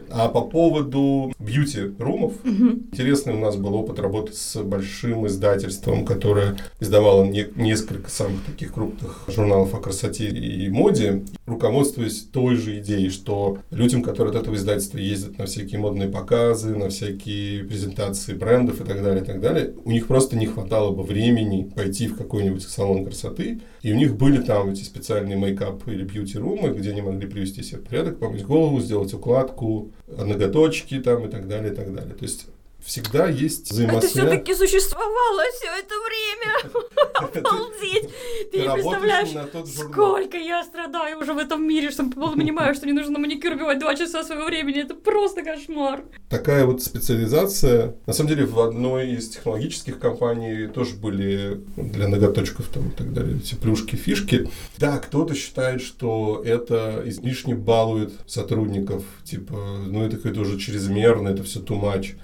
а 0.09 0.29
по 0.29 0.41
поводу 0.41 1.33
бьюти-румов, 1.39 2.33
угу. 2.43 2.79
интересный 2.91 3.33
у 3.33 3.39
нас 3.39 3.55
был 3.55 3.75
опыт 3.75 3.99
работы 3.99 4.33
с 4.33 4.61
большим 4.61 5.27
издательством, 5.27 6.05
которое 6.05 6.57
издавало 6.79 7.23
не, 7.23 7.47
несколько 7.55 8.09
самых 8.09 8.43
таких 8.43 8.73
крупных 8.73 9.25
журналов 9.27 9.73
о 9.73 9.79
красоте 9.79 10.29
и 10.29 10.69
моде, 10.69 11.23
руководствуясь 11.45 12.21
той 12.23 12.55
же 12.55 12.79
идеей, 12.79 13.09
что 13.09 13.59
людям, 13.71 14.01
которые 14.01 14.31
от 14.31 14.41
этого 14.41 14.55
издательства 14.55 14.97
ездят 14.97 15.37
на 15.37 15.45
всякие 15.45 15.79
модные 15.79 16.09
показы, 16.09 16.75
на 16.75 16.89
всякие 16.89 17.63
презентации 17.63 18.33
брендов 18.33 18.81
и 18.81 18.83
так 18.83 19.03
далее, 19.03 19.23
и 19.23 19.25
так 19.25 19.41
далее, 19.41 19.73
у 19.83 19.91
них 19.91 20.07
просто 20.07 20.37
не 20.37 20.45
хватало 20.45 20.91
бы 20.91 21.03
времени 21.03 21.71
пойти 21.75 22.07
в 22.07 22.17
какой-нибудь 22.17 22.63
салон 22.63 23.05
красоты, 23.05 23.59
и 23.81 23.93
у 23.93 23.95
них 23.95 24.15
были 24.15 24.41
там 24.41 24.71
эти 24.71 24.83
специальные 24.83 25.37
мейкап 25.37 25.87
или 25.87 26.03
бьюти-румы, 26.03 26.69
где 26.69 26.91
они 26.91 27.01
могли 27.01 27.27
привести 27.27 27.63
себя 27.63 27.79
в 27.79 27.83
порядок, 27.83 28.19
помыть 28.19 28.43
голову, 28.43 28.79
сделать 28.79 29.13
укладку, 29.13 29.91
ноготочки 30.07 30.99
там 30.99 31.25
и 31.25 31.29
так 31.29 31.47
далее, 31.47 31.71
и 31.71 31.75
так 31.75 31.93
далее. 31.93 32.13
То 32.13 32.23
есть 32.23 32.47
всегда 32.85 33.27
есть 33.27 33.65
Это 33.65 33.73
взаимосвязь. 33.73 34.11
все-таки 34.11 34.53
существовало 34.53 35.41
все 35.57 35.67
это 35.79 35.95
время. 36.05 36.85
Обалдеть! 37.15 38.09
Ты 38.51 38.59
не 38.59 38.69
представляешь, 38.69 39.29
сколько 39.67 40.37
я 40.37 40.63
страдаю 40.63 41.19
уже 41.19 41.33
в 41.33 41.37
этом 41.37 41.67
мире, 41.67 41.89
что 41.91 42.03
понимаю, 42.35 42.75
что 42.75 42.85
не 42.85 42.93
нужно 42.93 43.13
на 43.13 43.19
маникюр 43.19 43.53
убивать 43.53 43.79
два 43.79 43.95
часа 43.95 44.23
своего 44.23 44.45
времени. 44.45 44.81
Это 44.81 44.93
просто 44.93 45.41
кошмар. 45.41 46.03
Такая 46.29 46.65
вот 46.65 46.83
специализация. 46.83 47.95
На 48.05 48.13
самом 48.13 48.29
деле 48.29 48.45
в 48.45 48.59
одной 48.59 49.11
из 49.11 49.29
технологических 49.29 49.99
компаний 49.99 50.67
тоже 50.67 50.95
были 50.95 51.61
для 51.75 52.07
ноготочков 52.07 52.67
там 52.67 52.89
и 52.89 52.91
так 52.91 53.13
далее 53.13 53.37
эти 53.37 53.55
плюшки, 53.55 53.95
фишки. 53.95 54.49
Да, 54.77 54.99
кто-то 54.99 55.33
считает, 55.33 55.81
что 55.81 56.41
это 56.45 57.01
излишне 57.05 57.55
балует 57.55 58.13
сотрудников. 58.27 59.03
Типа, 59.23 59.79
ну 59.85 60.03
это 60.03 60.17
какое-то 60.17 60.41
уже 60.41 60.59
чрезмерно, 60.59 61.29
это 61.29 61.43
все 61.43 61.59
too 61.59 61.81
much. 61.81 62.15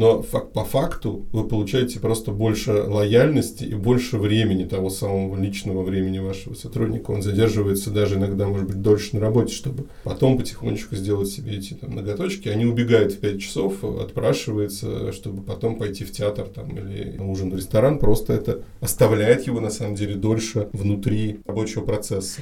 Но 0.00 0.22
фак- 0.22 0.52
по 0.52 0.64
факту 0.64 1.26
вы 1.30 1.46
получаете 1.46 2.00
просто 2.00 2.30
больше 2.30 2.72
лояльности 2.72 3.64
и 3.64 3.74
больше 3.74 4.16
времени, 4.16 4.64
того 4.64 4.88
самого 4.88 5.38
личного 5.38 5.82
времени 5.82 6.20
вашего 6.20 6.54
сотрудника. 6.54 7.10
Он 7.10 7.20
задерживается 7.20 7.90
даже 7.90 8.14
иногда, 8.14 8.48
может 8.48 8.66
быть, 8.66 8.80
дольше 8.80 9.16
на 9.16 9.20
работе, 9.20 9.52
чтобы 9.52 9.84
потом 10.02 10.38
потихонечку 10.38 10.96
сделать 10.96 11.28
себе 11.28 11.58
эти 11.58 11.74
там, 11.74 11.94
ноготочки. 11.94 12.48
Они 12.48 12.64
убегают 12.64 13.12
в 13.12 13.18
5 13.18 13.42
часов, 13.42 13.84
отпрашивается, 13.84 15.12
чтобы 15.12 15.42
потом 15.42 15.76
пойти 15.76 16.06
в 16.06 16.12
театр 16.12 16.46
там, 16.46 16.70
или 16.70 17.18
на 17.18 17.30
ужин 17.30 17.50
в 17.50 17.56
ресторан. 17.56 17.98
Просто 17.98 18.32
это 18.32 18.62
оставляет 18.80 19.46
его, 19.46 19.60
на 19.60 19.68
самом 19.68 19.96
деле, 19.96 20.14
дольше 20.14 20.70
внутри 20.72 21.40
рабочего 21.44 21.82
процесса. 21.82 22.40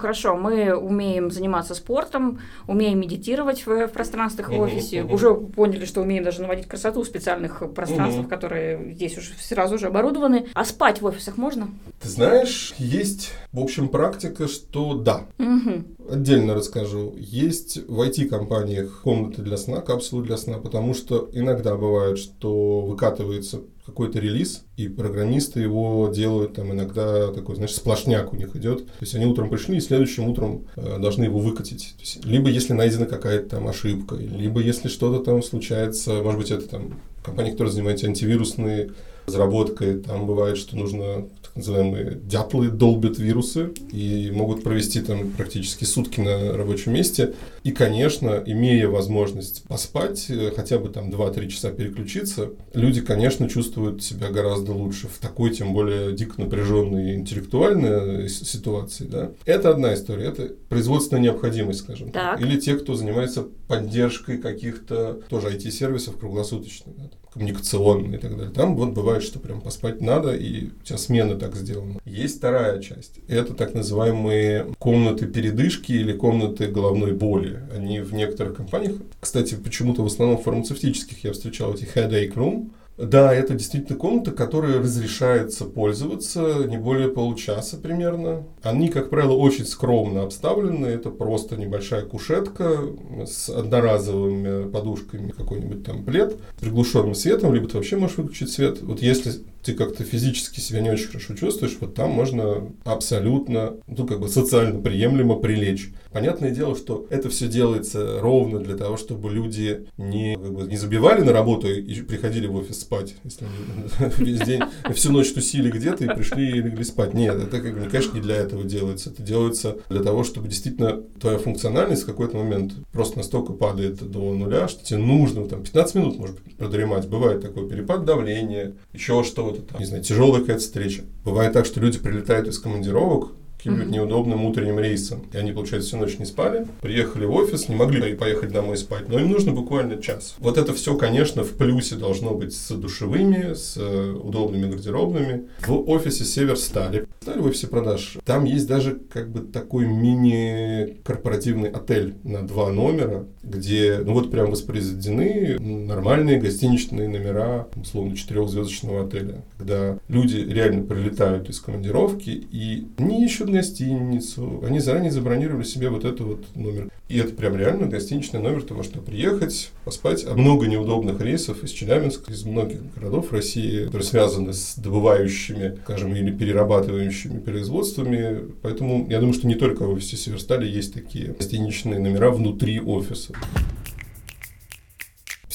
Хорошо, 0.00 0.34
мы 0.34 0.74
умеем 0.74 1.30
заниматься 1.30 1.74
спортом, 1.74 2.40
умеем 2.66 2.98
медитировать 2.98 3.66
в, 3.66 3.86
в 3.86 3.88
пространствах 3.88 4.48
в 4.48 4.58
офисе, 4.58 5.02
уже 5.02 5.34
поняли, 5.34 5.84
что 5.84 6.00
умеем 6.00 6.24
даже 6.24 6.40
наводить 6.40 6.66
красоту 6.66 7.02
в 7.02 7.06
специальных 7.06 7.62
пространствах, 7.74 8.26
которые 8.26 8.94
здесь 8.94 9.18
уже 9.18 9.32
сразу 9.38 9.76
же 9.76 9.88
оборудованы. 9.88 10.46
А 10.54 10.64
спать 10.64 11.02
в 11.02 11.04
офисах 11.04 11.36
можно? 11.36 11.68
Ты 12.00 12.08
знаешь, 12.08 12.72
есть, 12.78 13.34
в 13.52 13.60
общем, 13.60 13.88
практика, 13.88 14.48
что 14.48 14.94
да, 14.94 15.26
Мгм. 15.36 15.84
Отдельно 16.10 16.54
расскажу. 16.54 17.14
Есть 17.16 17.78
в 17.86 18.00
IT-компаниях 18.00 19.02
комнаты 19.02 19.42
для 19.42 19.56
сна, 19.56 19.80
капсулы 19.80 20.24
для 20.24 20.36
сна, 20.36 20.58
потому 20.58 20.92
что 20.92 21.30
иногда 21.32 21.76
бывает, 21.76 22.18
что 22.18 22.80
выкатывается 22.80 23.60
какой-то 23.86 24.18
релиз, 24.18 24.64
и 24.76 24.88
программисты 24.88 25.60
его 25.60 26.10
делают, 26.14 26.54
там 26.54 26.72
иногда 26.72 27.32
такой, 27.32 27.56
знаешь, 27.56 27.74
сплошняк 27.74 28.32
у 28.32 28.36
них 28.36 28.56
идет. 28.56 28.86
То 28.86 29.02
есть 29.02 29.14
они 29.14 29.26
утром 29.26 29.50
пришли, 29.50 29.76
и 29.76 29.80
следующим 29.80 30.28
утром 30.28 30.66
э, 30.76 30.98
должны 30.98 31.24
его 31.24 31.38
выкатить. 31.38 31.94
То 31.96 32.00
есть, 32.00 32.24
либо 32.24 32.48
если 32.50 32.72
найдена 32.72 33.06
какая-то 33.06 33.50
там 33.50 33.68
ошибка, 33.68 34.16
либо 34.16 34.60
если 34.60 34.88
что-то 34.88 35.24
там 35.24 35.42
случается, 35.42 36.22
может 36.22 36.40
быть, 36.40 36.50
это 36.50 36.68
там 36.68 37.00
компания, 37.24 37.52
которая 37.52 37.72
занимается 37.72 38.06
антивирусной 38.06 38.90
разработкой, 39.30 40.00
там 40.00 40.26
бывает, 40.26 40.58
что 40.58 40.76
нужно 40.76 41.28
так 41.42 41.56
называемые 41.56 42.18
дятлы 42.22 42.68
долбят 42.68 43.18
вирусы 43.18 43.72
и 43.92 44.30
могут 44.32 44.62
провести 44.62 45.00
там 45.00 45.30
практически 45.30 45.84
сутки 45.84 46.20
на 46.20 46.56
рабочем 46.56 46.92
месте. 46.92 47.34
И, 47.64 47.72
конечно, 47.72 48.42
имея 48.44 48.88
возможность 48.88 49.64
поспать, 49.64 50.26
э, 50.28 50.52
хотя 50.54 50.78
бы 50.78 50.88
там 50.90 51.10
2-3 51.10 51.48
часа 51.48 51.70
переключиться, 51.70 52.50
люди, 52.74 53.00
конечно, 53.00 53.48
чувствуют 53.48 54.02
себя 54.02 54.30
гораздо 54.30 54.72
лучше 54.72 55.08
в 55.08 55.18
такой, 55.18 55.50
тем 55.50 55.72
более 55.72 56.12
дико 56.12 56.40
напряженной 56.40 57.16
интеллектуальной 57.16 58.26
э, 58.26 58.28
ситуации. 58.28 59.04
Да? 59.04 59.30
Это 59.44 59.70
одна 59.70 59.94
история, 59.94 60.26
это 60.26 60.50
производственная 60.68 61.22
необходимость, 61.22 61.80
скажем 61.80 62.10
так. 62.10 62.38
Так. 62.38 62.40
Или 62.40 62.60
те, 62.60 62.74
кто 62.76 62.94
занимается 62.94 63.46
поддержкой 63.66 64.38
каких-то 64.38 65.20
тоже 65.28 65.48
IT-сервисов 65.48 66.18
круглосуточно, 66.18 66.92
да, 66.96 67.10
коммуникационные 67.32 68.18
и 68.18 68.20
так 68.20 68.36
далее. 68.36 68.52
Там 68.52 68.76
вот 68.76 68.90
бывает, 68.90 69.22
что 69.22 69.38
прям 69.38 69.60
поспать 69.60 70.00
надо, 70.00 70.34
и 70.34 70.66
у 70.66 70.84
тебя 70.84 70.98
смена 70.98 71.36
так 71.36 71.54
сделана. 71.54 72.00
Есть 72.04 72.38
вторая 72.38 72.80
часть. 72.80 73.20
Это 73.28 73.54
так 73.54 73.74
называемые 73.74 74.66
комнаты 74.78 75.26
передышки 75.26 75.92
или 75.92 76.12
комнаты 76.12 76.66
головной 76.66 77.12
боли. 77.12 77.60
Они 77.74 78.00
в 78.00 78.12
некоторых 78.14 78.56
компаниях, 78.56 78.96
кстати, 79.20 79.54
почему-то 79.54 80.02
в 80.02 80.06
основном 80.06 80.38
фармацевтических 80.38 81.24
я 81.24 81.32
встречал 81.32 81.74
эти 81.74 81.84
headache 81.84 82.34
room, 82.34 82.70
да, 83.00 83.34
это 83.34 83.54
действительно 83.54 83.98
комната, 83.98 84.30
которая 84.30 84.78
разрешается 84.78 85.64
пользоваться 85.64 86.64
не 86.66 86.76
более 86.76 87.08
получаса 87.08 87.76
примерно. 87.76 88.44
Они, 88.62 88.88
как 88.88 89.10
правило, 89.10 89.32
очень 89.32 89.64
скромно 89.64 90.22
обставлены. 90.22 90.86
Это 90.86 91.10
просто 91.10 91.56
небольшая 91.56 92.04
кушетка 92.04 92.80
с 93.26 93.48
одноразовыми 93.48 94.70
подушками, 94.70 95.30
какой-нибудь 95.30 95.84
там 95.84 96.04
плед, 96.04 96.38
приглушенным 96.60 97.14
светом, 97.14 97.54
либо 97.54 97.68
ты 97.68 97.76
вообще 97.76 97.96
можешь 97.96 98.18
выключить 98.18 98.50
свет. 98.50 98.82
Вот 98.82 99.00
если 99.00 99.32
ты 99.62 99.74
как-то 99.74 100.04
физически 100.04 100.60
себя 100.60 100.80
не 100.80 100.90
очень 100.90 101.08
хорошо 101.08 101.34
чувствуешь, 101.34 101.76
вот 101.80 101.94
там 101.94 102.10
можно 102.10 102.70
абсолютно, 102.84 103.74
ну, 103.86 104.06
как 104.06 104.20
бы 104.20 104.28
социально 104.28 104.80
приемлемо 104.80 105.36
прилечь. 105.36 105.90
Понятное 106.12 106.50
дело, 106.50 106.76
что 106.76 107.06
это 107.10 107.28
все 107.28 107.46
делается 107.46 108.20
ровно 108.20 108.58
для 108.58 108.76
того, 108.76 108.96
чтобы 108.96 109.30
люди 109.30 109.86
не, 109.96 110.34
как 110.34 110.52
бы, 110.52 110.62
не 110.64 110.76
забивали 110.76 111.22
на 111.22 111.32
работу 111.32 111.68
и 111.68 112.02
приходили 112.02 112.46
в 112.46 112.56
офис 112.56 112.80
спать, 112.80 113.14
если 113.22 113.44
они 113.44 114.12
весь 114.18 114.40
день, 114.40 114.62
всю 114.92 115.12
ночь 115.12 115.32
тусили 115.32 115.70
где-то 115.70 116.04
и 116.04 116.14
пришли 116.14 116.48
и 116.48 116.62
легли 116.62 116.84
спать. 116.84 117.14
Нет, 117.14 117.36
это, 117.36 117.60
как 117.60 117.78
бы, 117.78 117.88
конечно, 117.88 118.14
не 118.14 118.20
для 118.20 118.36
этого 118.36 118.64
делается. 118.64 119.10
Это 119.10 119.22
делается 119.22 119.76
для 119.88 120.02
того, 120.02 120.24
чтобы 120.24 120.48
действительно 120.48 121.02
твоя 121.20 121.38
функциональность 121.38 122.02
в 122.02 122.06
какой-то 122.06 122.36
момент 122.36 122.72
просто 122.92 123.18
настолько 123.18 123.52
падает 123.52 124.02
до 124.10 124.32
нуля, 124.32 124.68
что 124.68 124.84
тебе 124.84 124.98
нужно 124.98 125.46
там 125.46 125.62
15 125.62 125.94
минут, 125.94 126.18
может 126.18 126.40
быть, 126.42 126.56
продремать. 126.56 127.08
Бывает 127.08 127.42
такой 127.42 127.68
перепад 127.68 128.04
давления, 128.04 128.74
еще 128.92 129.12
что-то 129.54 129.72
там, 129.72 129.80
не 129.80 129.86
знаю, 129.86 130.02
тяжелая 130.02 130.40
какая-то 130.40 130.62
встреча. 130.62 131.04
Бывает 131.24 131.52
так, 131.52 131.66
что 131.66 131.80
люди 131.80 131.98
прилетают 131.98 132.48
из 132.48 132.58
командировок, 132.58 133.32
каким-нибудь 133.60 133.86
Мгм. 133.86 133.94
неудобным 133.94 134.44
утренним 134.46 134.78
рейсом. 134.80 135.22
И 135.32 135.36
они, 135.36 135.52
получается, 135.52 135.88
всю 135.88 135.98
ночь 135.98 136.18
не 136.18 136.24
спали, 136.26 136.66
приехали 136.80 137.24
в 137.26 137.34
офис, 137.34 137.68
не 137.68 137.76
могли 137.76 138.14
поехать 138.14 138.52
домой 138.52 138.76
спать, 138.76 139.08
но 139.08 139.18
им 139.18 139.30
нужно 139.30 139.52
буквально 139.52 140.00
час. 140.02 140.34
Вот 140.38 140.58
это 140.58 140.72
все, 140.74 140.96
конечно, 140.96 141.44
в 141.44 141.50
плюсе 141.52 141.96
должно 141.96 142.34
быть 142.34 142.54
с 142.54 142.70
душевыми, 142.74 143.54
с 143.54 143.76
э, 143.76 144.12
удобными 144.12 144.70
гардеробными. 144.70 145.48
В 145.66 145.88
офисе 145.90 146.24
Северстали, 146.24 147.06
Стали 147.20 147.40
в 147.40 147.46
офисе 147.46 147.66
продаж, 147.66 148.16
там 148.24 148.44
есть 148.44 148.66
даже 148.66 148.98
как 149.12 149.30
бы 149.30 149.40
такой 149.40 149.86
мини-корпоративный 149.86 151.68
отель 151.70 152.14
на 152.24 152.46
два 152.46 152.70
номера, 152.70 153.26
где, 153.42 154.00
ну 154.04 154.14
вот 154.14 154.30
прям 154.30 154.50
воспроизведены 154.50 155.58
нормальные 155.58 156.38
гостиничные 156.40 157.08
номера, 157.08 157.68
условно, 157.76 158.16
четырехзвездочного 158.16 159.06
отеля, 159.06 159.44
когда 159.58 159.98
люди 160.08 160.36
реально 160.38 160.82
прилетают 160.84 161.50
из 161.50 161.60
командировки 161.60 162.30
и 162.30 162.86
не 162.98 163.24
ищут 163.24 163.49
гостиницу, 163.52 164.62
они 164.66 164.80
заранее 164.80 165.10
забронировали 165.10 165.64
себе 165.64 165.90
вот 165.90 166.04
этот 166.04 166.20
вот 166.20 166.44
номер. 166.54 166.88
И 167.08 167.18
это 167.18 167.34
прям 167.34 167.56
реально 167.56 167.86
гостиничный 167.86 168.40
номер, 168.40 168.62
ты 168.62 168.72
можешь 168.72 168.92
приехать, 168.92 169.72
поспать. 169.84 170.24
А 170.26 170.34
много 170.34 170.66
неудобных 170.66 171.20
рейсов 171.20 171.64
из 171.64 171.70
Челябинска, 171.70 172.32
из 172.32 172.44
многих 172.44 172.78
городов 172.94 173.32
России, 173.32 173.84
которые 173.84 174.06
связаны 174.06 174.52
с 174.52 174.76
добывающими, 174.76 175.78
скажем, 175.82 176.14
или 176.14 176.30
перерабатывающими 176.30 177.40
производствами. 177.40 178.42
Поэтому 178.62 179.06
я 179.10 179.18
думаю, 179.18 179.34
что 179.34 179.48
не 179.48 179.56
только 179.56 179.84
в 179.84 179.90
офисе 179.90 180.16
Северстали 180.16 180.68
есть 180.68 180.94
такие 180.94 181.32
гостиничные 181.32 181.98
номера 181.98 182.30
внутри 182.30 182.80
офиса. 182.80 183.34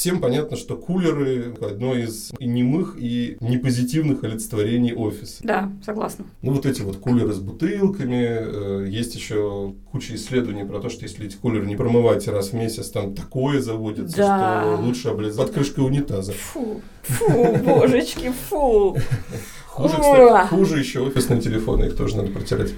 Всем 0.05 0.21
понятно, 0.21 0.55
что 0.55 0.77
кулеры– 0.77 1.55
одно 1.61 1.95
из 1.95 2.31
немых, 2.39 2.95
и 2.99 3.37
непозитивных 3.39 4.23
олицетворений 4.23 4.93
офиса. 4.93 5.37
Да, 5.41 5.71
согласна. 5.83 6.25
Ну, 6.43 6.51
вот 6.51 6.67
эти 6.67 6.83
вот 6.83 6.97
кулеры 6.97 7.33
с 7.33 7.39
бутылками. 7.39 8.83
э, 8.83 8.87
Есть 8.87 9.15
еще 9.15 9.73
куча 9.91 10.13
исследований 10.13 10.63
про 10.63 10.79
то, 10.79 10.89
что 10.89 11.01
если 11.05 11.25
эти 11.25 11.37
кулеры 11.37 11.65
не 11.65 11.75
промывать 11.75 12.27
раз 12.27 12.49
в 12.49 12.53
месяц, 12.53 12.91
там 12.91 13.15
такое 13.15 13.59
заводится, 13.61 14.15
Да. 14.15 14.61
что 14.75 14.83
лучше 14.83 15.07
облизать 15.07 15.43
под 15.47 15.55
крышкой 15.55 15.83
унитаза. 15.87 16.33
Фу, 16.33 16.81
фу, 17.07 17.55
божечки, 17.63 18.31
фу. 18.49 18.97
Хуже, 19.75 19.95
кстати, 19.99 20.47
хуже 20.47 20.79
еще 20.79 21.01
офисные 21.01 21.41
телефоны, 21.41 21.85
их 21.85 21.97
тоже 21.97 22.15
надо 22.15 22.31
протирать. 22.31 22.71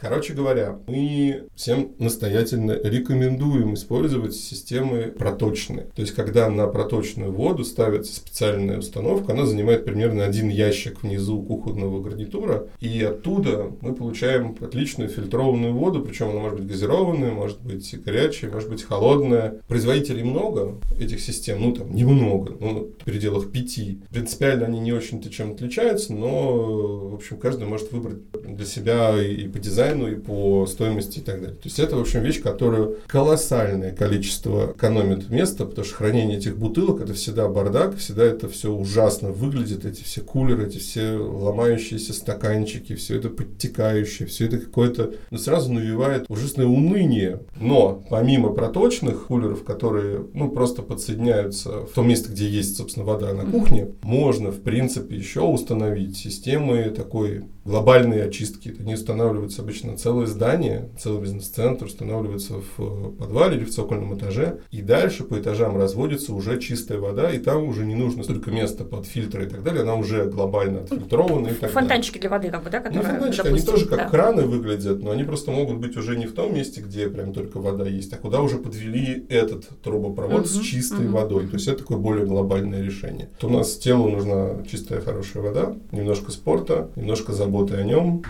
Короче 0.00 0.34
говоря, 0.34 0.78
мы 0.86 1.48
всем 1.56 1.90
настоятельно 1.98 2.78
рекомендуем 2.80 3.74
использовать 3.74 4.36
системы 4.36 5.12
проточные. 5.18 5.86
То 5.96 6.02
есть, 6.02 6.14
когда 6.14 6.48
на 6.48 6.68
проточную 6.68 7.32
воду 7.32 7.64
ставится 7.64 8.14
специальная 8.14 8.78
установка, 8.78 9.32
она 9.32 9.46
занимает 9.46 9.84
примерно 9.84 10.24
один 10.24 10.48
ящик 10.48 11.02
внизу 11.02 11.42
кухонного 11.42 12.00
гарнитура, 12.00 12.68
и 12.78 13.02
оттуда 13.02 13.72
мы 13.80 13.92
получаем 13.92 14.56
отличную 14.60 15.10
фильтрованную 15.10 15.74
воду, 15.74 16.02
причем 16.02 16.30
она 16.30 16.38
может 16.38 16.60
быть 16.60 16.68
газированная, 16.68 17.32
может 17.32 17.60
быть 17.62 18.00
горячая, 18.04 18.52
может 18.52 18.70
быть 18.70 18.84
холодная. 18.84 19.56
Производителей 19.66 20.22
много 20.22 20.76
этих 21.00 21.18
систем, 21.18 21.62
ну 21.62 21.72
там 21.72 21.92
немного, 21.92 22.54
ну 22.60 22.90
в 23.00 23.04
пределах 23.04 23.50
пяти. 23.50 23.73
Принципиально 24.10 24.66
они 24.66 24.80
не 24.80 24.92
очень-то 24.92 25.30
чем 25.30 25.52
отличаются, 25.52 26.12
но 26.12 27.08
в 27.08 27.14
общем 27.14 27.36
каждый 27.36 27.66
может 27.66 27.92
выбрать 27.92 28.18
для 28.32 28.66
себя 28.66 29.20
и 29.22 29.48
по 29.48 29.58
дизайну, 29.58 30.10
и 30.10 30.16
по 30.16 30.66
стоимости 30.66 31.18
и 31.18 31.22
так 31.22 31.40
далее. 31.40 31.56
То 31.56 31.64
есть 31.64 31.78
это 31.78 31.96
в 31.96 32.00
общем 32.00 32.22
вещь, 32.22 32.42
которую 32.42 32.98
колоссальное 33.06 33.92
количество 33.92 34.72
экономит 34.76 35.30
места, 35.30 35.64
потому 35.64 35.84
что 35.84 35.96
хранение 35.96 36.38
этих 36.38 36.56
бутылок 36.56 37.00
это 37.00 37.14
всегда 37.14 37.48
бардак, 37.48 37.96
всегда 37.96 38.24
это 38.24 38.48
все 38.48 38.70
ужасно 38.72 39.30
выглядит, 39.30 39.84
эти 39.84 40.02
все 40.02 40.20
кулеры, 40.20 40.66
эти 40.66 40.78
все 40.78 41.16
ломающиеся 41.16 42.12
стаканчики, 42.12 42.94
все 42.94 43.16
это 43.16 43.28
подтекающее, 43.30 44.28
все 44.28 44.46
это 44.46 44.58
какое-то, 44.58 45.14
ну, 45.30 45.38
сразу 45.38 45.72
навевает 45.72 46.26
ужасное 46.28 46.66
уныние. 46.66 47.40
Но 47.60 48.02
помимо 48.10 48.50
проточных 48.50 49.26
кулеров, 49.26 49.64
которые, 49.64 50.24
ну, 50.34 50.50
просто 50.50 50.82
подсоединяются 50.82 51.86
в 51.86 51.92
том 51.92 52.08
месте, 52.08 52.30
где 52.30 52.48
есть, 52.48 52.76
собственно, 52.76 53.06
вода 53.06 53.32
на 53.32 53.44
кухне, 53.44 53.63
можно, 54.02 54.50
в 54.50 54.62
принципе, 54.62 55.16
еще 55.16 55.40
установить 55.40 56.16
системы 56.16 56.90
такой 56.90 57.44
глобальные 57.64 58.24
очистки. 58.24 58.74
Они 58.78 58.94
устанавливаются 58.94 59.62
обычно 59.62 59.96
целое 59.96 60.26
здание, 60.26 60.90
целый 60.98 61.22
бизнес-центр 61.22 61.86
устанавливается 61.86 62.54
в 62.76 63.12
подвале 63.12 63.56
или 63.56 63.64
в 63.64 63.70
цокольном 63.70 64.16
этаже, 64.16 64.58
и 64.70 64.82
дальше 64.82 65.24
по 65.24 65.38
этажам 65.38 65.76
разводится 65.78 66.34
уже 66.34 66.60
чистая 66.60 66.98
вода, 66.98 67.30
и 67.30 67.38
там 67.38 67.64
уже 67.64 67.84
не 67.84 67.94
нужно 67.94 68.22
столько 68.22 68.50
места 68.50 68.84
под 68.84 69.06
фильтры 69.06 69.46
и 69.46 69.48
так 69.48 69.62
далее, 69.62 69.82
она 69.82 69.94
уже 69.94 70.26
глобально 70.26 70.80
отфильтрована 70.80 71.48
и 71.48 71.54
так 71.54 71.70
Фонтанчики 71.70 72.18
для 72.18 72.30
воды, 72.30 72.50
как 72.50 72.62
бы, 72.62 72.70
да, 72.70 72.80
которые, 72.80 73.02
ну, 73.02 73.08
фонтанчики, 73.08 73.44
допустим, 73.44 73.68
они 73.68 73.78
тоже 73.78 73.88
как 73.88 73.98
да. 73.98 74.08
краны 74.08 74.42
выглядят, 74.42 75.02
но 75.02 75.10
они 75.10 75.24
просто 75.24 75.50
могут 75.50 75.78
быть 75.78 75.96
уже 75.96 76.16
не 76.16 76.26
в 76.26 76.34
том 76.34 76.54
месте, 76.54 76.82
где 76.82 77.08
прям 77.08 77.32
только 77.32 77.58
вода 77.60 77.86
есть, 77.86 78.12
а 78.12 78.16
куда 78.16 78.42
уже 78.42 78.58
подвели 78.58 79.24
этот 79.28 79.68
трубопровод 79.82 80.40
угу, 80.40 80.48
с 80.48 80.60
чистой 80.60 81.06
угу. 81.06 81.16
водой. 81.16 81.46
То 81.46 81.54
есть 81.54 81.66
это 81.66 81.78
такое 81.78 81.98
более 81.98 82.26
глобальное 82.26 82.82
решение. 82.82 83.30
То 83.38 83.48
у 83.48 83.50
нас 83.50 83.76
телу 83.76 84.10
нужна 84.10 84.62
чистая 84.70 85.00
хорошая 85.00 85.42
вода, 85.42 85.74
немножко 85.92 86.30
спорта, 86.30 86.90
немножко 86.96 87.32
заботы 87.32 87.53
о 87.62 87.82
нем. 87.82 88.22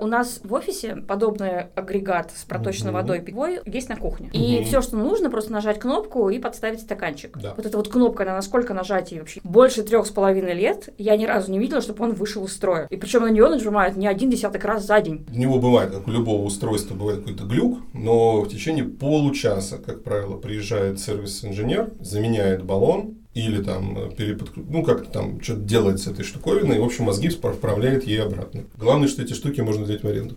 У 0.00 0.06
нас 0.06 0.40
в 0.42 0.54
офисе 0.54 0.96
подобный 0.96 1.64
агрегат 1.74 2.32
с 2.34 2.44
проточной 2.44 2.88
угу. 2.88 2.96
водой 2.96 3.20
питьевой 3.20 3.60
есть 3.66 3.90
на 3.90 3.96
кухне. 3.96 4.28
Угу. 4.28 4.38
И 4.38 4.64
все, 4.64 4.80
что 4.80 4.96
нужно, 4.96 5.30
просто 5.30 5.52
нажать 5.52 5.78
кнопку 5.78 6.30
и 6.30 6.38
подставить 6.38 6.80
стаканчик. 6.80 7.36
Да. 7.36 7.52
Вот 7.54 7.66
эта 7.66 7.76
вот 7.76 7.88
кнопка, 7.88 8.22
она 8.22 8.32
насколько 8.32 8.72
нажать 8.72 9.12
ей 9.12 9.20
вообще? 9.20 9.40
Больше 9.44 9.82
трех 9.82 10.06
с 10.06 10.10
половиной 10.10 10.54
лет 10.54 10.88
я 10.96 11.16
ни 11.18 11.26
разу 11.26 11.52
не 11.52 11.58
видела, 11.58 11.82
чтобы 11.82 12.02
он 12.02 12.14
вышел 12.14 12.46
из 12.46 12.54
строя. 12.54 12.86
И 12.88 12.96
причем 12.96 13.22
на 13.22 13.30
нее 13.30 13.46
нажимают 13.48 13.96
не 13.96 14.06
один 14.06 14.30
десяток 14.30 14.64
раз 14.64 14.86
за 14.86 15.00
день. 15.02 15.26
У 15.30 15.38
него 15.38 15.58
бывает, 15.58 15.90
как 15.90 16.08
у 16.08 16.10
любого 16.10 16.44
устройства, 16.44 16.94
бывает 16.94 17.20
какой-то 17.20 17.44
глюк, 17.44 17.80
но 17.92 18.40
в 18.40 18.48
течение 18.48 18.84
получаса, 18.84 19.76
как 19.76 20.02
правило, 20.02 20.38
приезжает 20.38 20.98
сервис-инженер, 20.98 21.92
заменяет 22.00 22.64
баллон, 22.64 23.19
или 23.34 23.62
там 23.62 23.96
э, 23.96 24.10
переподключ... 24.10 24.64
ну 24.68 24.82
как 24.82 25.10
там 25.12 25.40
что-то 25.40 25.60
делает 25.60 26.00
с 26.00 26.06
этой 26.06 26.24
штуковиной, 26.24 26.76
и, 26.76 26.80
в 26.80 26.84
общем, 26.84 27.04
мозги 27.04 27.28
вправляет 27.28 28.06
ей 28.06 28.22
обратно. 28.22 28.64
Главное, 28.76 29.08
что 29.08 29.22
эти 29.22 29.34
штуки 29.34 29.60
можно 29.60 29.84
взять 29.84 30.02
в 30.02 30.08
аренду. 30.08 30.36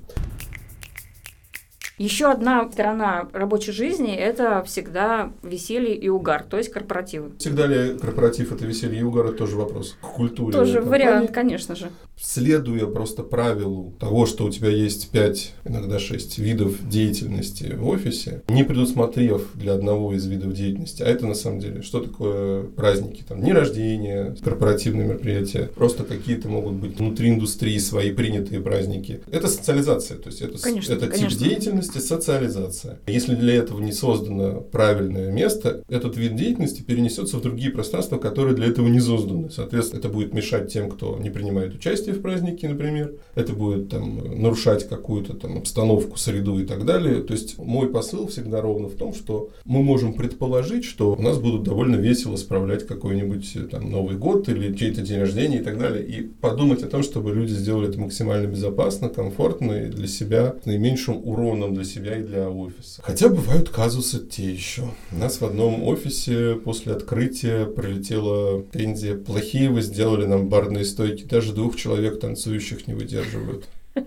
Еще 1.98 2.32
одна 2.32 2.70
сторона 2.72 3.28
рабочей 3.34 3.72
жизни– 3.72 4.16
это 4.18 4.64
всегда 4.64 5.32
веселье 5.44 5.96
и 5.96 6.10
угар, 6.10 6.44
то 6.44 6.58
есть 6.58 6.72
корпоративы. 6.72 7.32
Всегда 7.38 7.68
ли 7.68 7.98
корпоратив– 8.00 8.52
это 8.54 8.66
веселье 8.66 9.02
и 9.02 9.04
угар– 9.04 9.26
это 9.28 9.38
тоже 9.38 9.58
вопрос 9.58 9.96
к 10.02 10.06
культуре 10.06 10.54
Тоже 10.54 10.80
компании. 10.80 10.90
вариант, 10.90 11.32
конечно 11.32 11.76
же. 11.76 11.92
Следуя 12.20 12.88
просто 12.88 13.24
правилу 13.24 13.94
того, 14.00 14.26
что 14.26 14.46
у 14.46 14.50
тебя 14.50 14.70
есть 14.70 15.12
5, 15.12 15.54
иногда 15.66 16.00
6 16.00 16.40
видов 16.40 16.88
деятельности 16.88 17.74
в 17.76 17.88
офисе, 17.88 18.44
не 18.48 18.64
предусмотрев 18.64 19.50
для 19.54 19.74
одного 19.74 20.14
из 20.14 20.26
видов 20.26 20.54
деятельности, 20.54 21.04
а 21.04 21.08
это 21.08 21.28
на 21.28 21.36
самом 21.36 21.60
деле, 21.60 21.82
что 21.82 22.00
такое 22.00 22.64
праздники, 22.64 23.24
там, 23.28 23.42
дни 23.42 23.52
рождения, 23.52 24.36
корпоративные 24.44 25.08
мероприятия, 25.08 25.70
просто 25.76 26.04
какие-то 26.04 26.50
могут 26.50 26.74
быть 26.74 26.98
внутри 26.98 27.30
индустрии 27.30 27.78
свои 27.78 28.12
принятые 28.12 28.62
праздники. 28.62 29.22
Это 29.32 29.48
социализация, 29.48 30.18
то 30.18 30.30
есть 30.30 30.42
это, 30.42 30.60
конечно, 30.60 30.94
это 30.94 31.08
конечно. 31.08 31.30
тип 31.30 31.40
деятельности, 31.40 31.83
деятельности 31.84 32.08
социализация. 32.08 33.00
Если 33.08 33.36
для 33.36 33.56
этого 33.56 33.80
не 33.80 33.92
создано 33.92 34.62
правильное 34.62 35.32
место, 35.32 35.84
этот 35.90 36.18
вид 36.18 36.36
деятельности 36.36 36.82
перенесется 36.82 37.38
в 37.38 37.42
другие 37.42 37.72
пространства, 37.72 38.18
которые 38.18 38.56
для 38.56 38.68
этого 38.68 38.88
не 38.88 39.00
созданы. 39.00 39.50
Соответственно, 39.50 40.00
это 40.00 40.10
будет 40.10 40.34
мешать 40.34 40.72
тем, 40.72 40.90
кто 40.90 41.18
не 41.18 41.30
принимает 41.30 41.76
участие 41.76 42.16
в 42.16 42.22
празднике, 42.22 42.70
например. 42.70 43.14
Это 43.36 43.54
будет 43.54 43.90
там, 43.90 44.42
нарушать 44.42 44.88
какую-то 44.88 45.34
там 45.34 45.58
обстановку, 45.58 46.18
среду 46.18 46.60
и 46.60 46.66
так 46.66 46.86
далее. 46.86 47.22
То 47.22 47.34
есть 47.34 47.58
мой 47.58 47.90
посыл 47.90 48.28
всегда 48.28 48.62
ровно 48.62 48.88
в 48.88 48.96
том, 48.96 49.14
что 49.14 49.50
мы 49.66 49.84
можем 49.84 50.14
предположить, 50.14 50.86
что 50.86 51.14
у 51.14 51.22
нас 51.22 51.38
будут 51.40 51.64
довольно 51.64 51.96
весело 51.96 52.36
справлять 52.36 52.86
какой-нибудь 52.88 53.70
там 53.72 53.90
Новый 53.92 54.18
год 54.18 54.50
или 54.50 54.76
чей-то 54.76 55.02
день 55.02 55.20
рождения 55.20 55.58
и 55.58 55.64
так 55.64 55.78
далее. 55.78 56.06
И 56.06 56.22
подумать 56.22 56.84
о 56.84 56.88
том, 56.88 57.04
чтобы 57.04 57.34
люди 57.34 57.52
сделали 57.52 57.90
это 57.90 58.00
максимально 58.00 58.48
безопасно, 58.48 59.10
комфортно 59.10 59.74
и 59.74 59.88
для 59.88 60.08
себя 60.08 60.56
наименьшим 60.66 61.22
уроном 61.24 61.73
для 61.74 61.84
себя 61.84 62.18
и 62.18 62.24
для 62.24 62.50
офиса. 62.50 63.02
Хотя 63.04 63.30
бывают 63.30 63.70
казусы 63.70 64.20
те 64.26 64.52
еще. 64.52 64.84
У 65.12 65.18
нас 65.18 65.42
в 65.42 65.46
одном 65.46 65.84
офисе 65.84 66.56
после 66.56 66.94
открытия 66.94 67.66
прилетела 67.66 68.62
пензия. 68.62 69.16
Плохие 69.16 69.70
вы 69.70 69.82
сделали 69.82 70.26
нам 70.26 70.50
барные 70.50 70.86
стойки. 70.86 71.24
Даже 71.24 71.54
двух 71.54 71.76
человек 71.76 72.20
танцующих 72.20 72.88
не 72.88 72.94
выдерживают. 72.94 73.66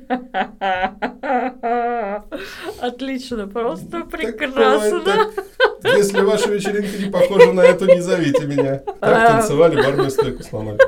Отлично, 2.81 3.46
просто 3.46 4.00
прекрасно. 4.00 5.31
Если 5.85 6.20
ваша 6.20 6.50
вечеринка 6.50 6.98
не 6.98 7.11
похожа 7.11 7.52
на 7.52 7.61
эту, 7.61 7.87
не 7.87 8.00
зовите 8.00 8.46
меня. 8.46 8.79
Так 8.79 8.96
а. 9.00 9.33
танцевали, 9.33 9.76
барную 9.76 10.11
стойку 10.11 10.42
сломали. 10.42 10.79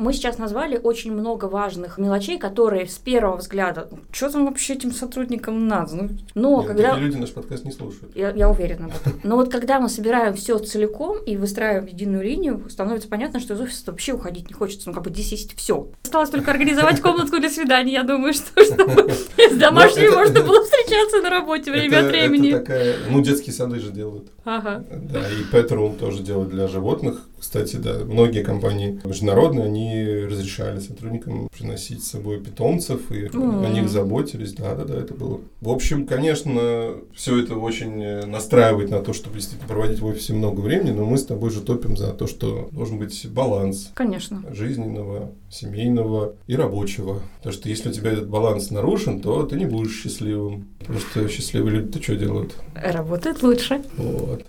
Мы 0.00 0.14
сейчас 0.14 0.38
назвали 0.38 0.80
очень 0.82 1.12
много 1.12 1.44
важных 1.44 1.98
мелочей, 1.98 2.38
которые 2.38 2.88
с 2.88 2.96
первого 2.96 3.36
взгляда, 3.36 3.86
«Ну, 3.90 3.98
что 4.10 4.30
там 4.30 4.46
вообще 4.46 4.72
этим 4.72 4.92
сотрудникам 4.92 5.68
надо? 5.68 5.94
Ну, 5.94 6.08
но 6.34 6.58
Нет, 6.60 6.68
когда... 6.68 6.96
люди 6.96 7.18
наш 7.18 7.32
подкаст 7.32 7.66
не 7.66 7.72
слушают. 7.72 8.16
Я, 8.16 8.30
я 8.30 8.48
уверена 8.48 8.88
в 8.88 8.98
этом. 8.98 9.20
Но 9.22 9.36
вот 9.36 9.52
когда 9.52 9.78
мы 9.78 9.90
собираем 9.90 10.34
все 10.34 10.58
целиком 10.58 11.18
и 11.18 11.36
выстраиваем 11.36 11.84
единую 11.84 12.24
линию, 12.24 12.64
становится 12.70 13.08
понятно, 13.08 13.40
что 13.40 13.52
из 13.52 13.60
офиса 13.60 13.82
вообще 13.88 14.12
уходить 14.12 14.48
не 14.48 14.54
хочется. 14.54 14.88
Ну, 14.88 14.94
как 14.94 15.04
бы 15.04 15.10
здесь 15.10 15.32
есть 15.32 15.54
все. 15.54 15.88
Осталось 16.02 16.30
только 16.30 16.50
организовать 16.50 17.02
комнатку 17.02 17.38
для 17.38 17.50
свидания. 17.50 17.92
Я 17.92 18.02
думаю, 18.02 18.32
что 18.32 18.58
с 18.62 18.70
домашними 19.58 20.08
можно 20.08 20.40
было 20.40 20.64
встречаться 20.90 21.22
на 21.22 21.30
работе 21.30 21.70
время 21.70 22.00
от 22.00 22.10
времени. 22.10 22.50
Это 22.50 22.58
такая... 22.60 22.96
Ну, 23.08 23.20
детские 23.22 23.52
сады 23.52 23.78
же 23.80 23.90
делают. 23.92 24.30
Ага. 24.44 24.84
Да, 24.90 25.20
и 25.20 25.42
Pet 25.52 25.98
тоже 25.98 26.22
делают 26.22 26.50
для 26.50 26.66
животных. 26.66 27.26
Кстати, 27.38 27.76
да, 27.76 28.00
многие 28.04 28.42
компании 28.42 29.00
международные, 29.04 29.66
они 29.66 30.26
разрешали 30.26 30.78
сотрудникам 30.78 31.48
приносить 31.56 32.04
с 32.04 32.10
собой 32.10 32.38
питомцев, 32.40 33.10
и 33.10 33.26
mm-hmm. 33.26 33.66
о 33.66 33.68
них 33.70 33.88
заботились. 33.88 34.52
Да, 34.52 34.74
да, 34.74 34.84
да, 34.84 34.98
это 34.98 35.14
было. 35.14 35.40
В 35.60 35.70
общем, 35.70 36.06
конечно, 36.06 36.96
все 37.14 37.42
это 37.42 37.54
очень 37.54 38.26
настраивает 38.26 38.90
на 38.90 39.00
то, 39.00 39.12
чтобы 39.12 39.36
действительно 39.36 39.68
проводить 39.68 40.00
в 40.00 40.06
офисе 40.06 40.34
много 40.34 40.60
времени, 40.60 40.90
но 40.90 41.06
мы 41.06 41.16
с 41.16 41.24
тобой 41.24 41.50
же 41.50 41.62
топим 41.62 41.96
за 41.96 42.12
то, 42.12 42.26
что 42.26 42.68
должен 42.72 42.98
быть 42.98 43.26
баланс. 43.30 43.90
Конечно. 43.94 44.42
Жизненного, 44.52 45.32
семейного 45.50 46.34
и 46.46 46.56
рабочего. 46.56 47.20
Потому 47.38 47.54
что 47.54 47.68
если 47.68 47.88
у 47.88 47.92
тебя 47.92 48.12
этот 48.12 48.28
баланс 48.28 48.70
нарушен, 48.70 49.20
то 49.20 49.44
ты 49.44 49.56
не 49.56 49.66
будешь 49.66 49.98
счастливым. 50.02 50.68
Просто 50.86 51.28
счастливые 51.28 51.76
люди-то 51.76 52.02
что 52.02 52.16
делают? 52.16 52.54
Работают 52.74 53.42
лучше. 53.42 53.82
Вот. 53.96 54.44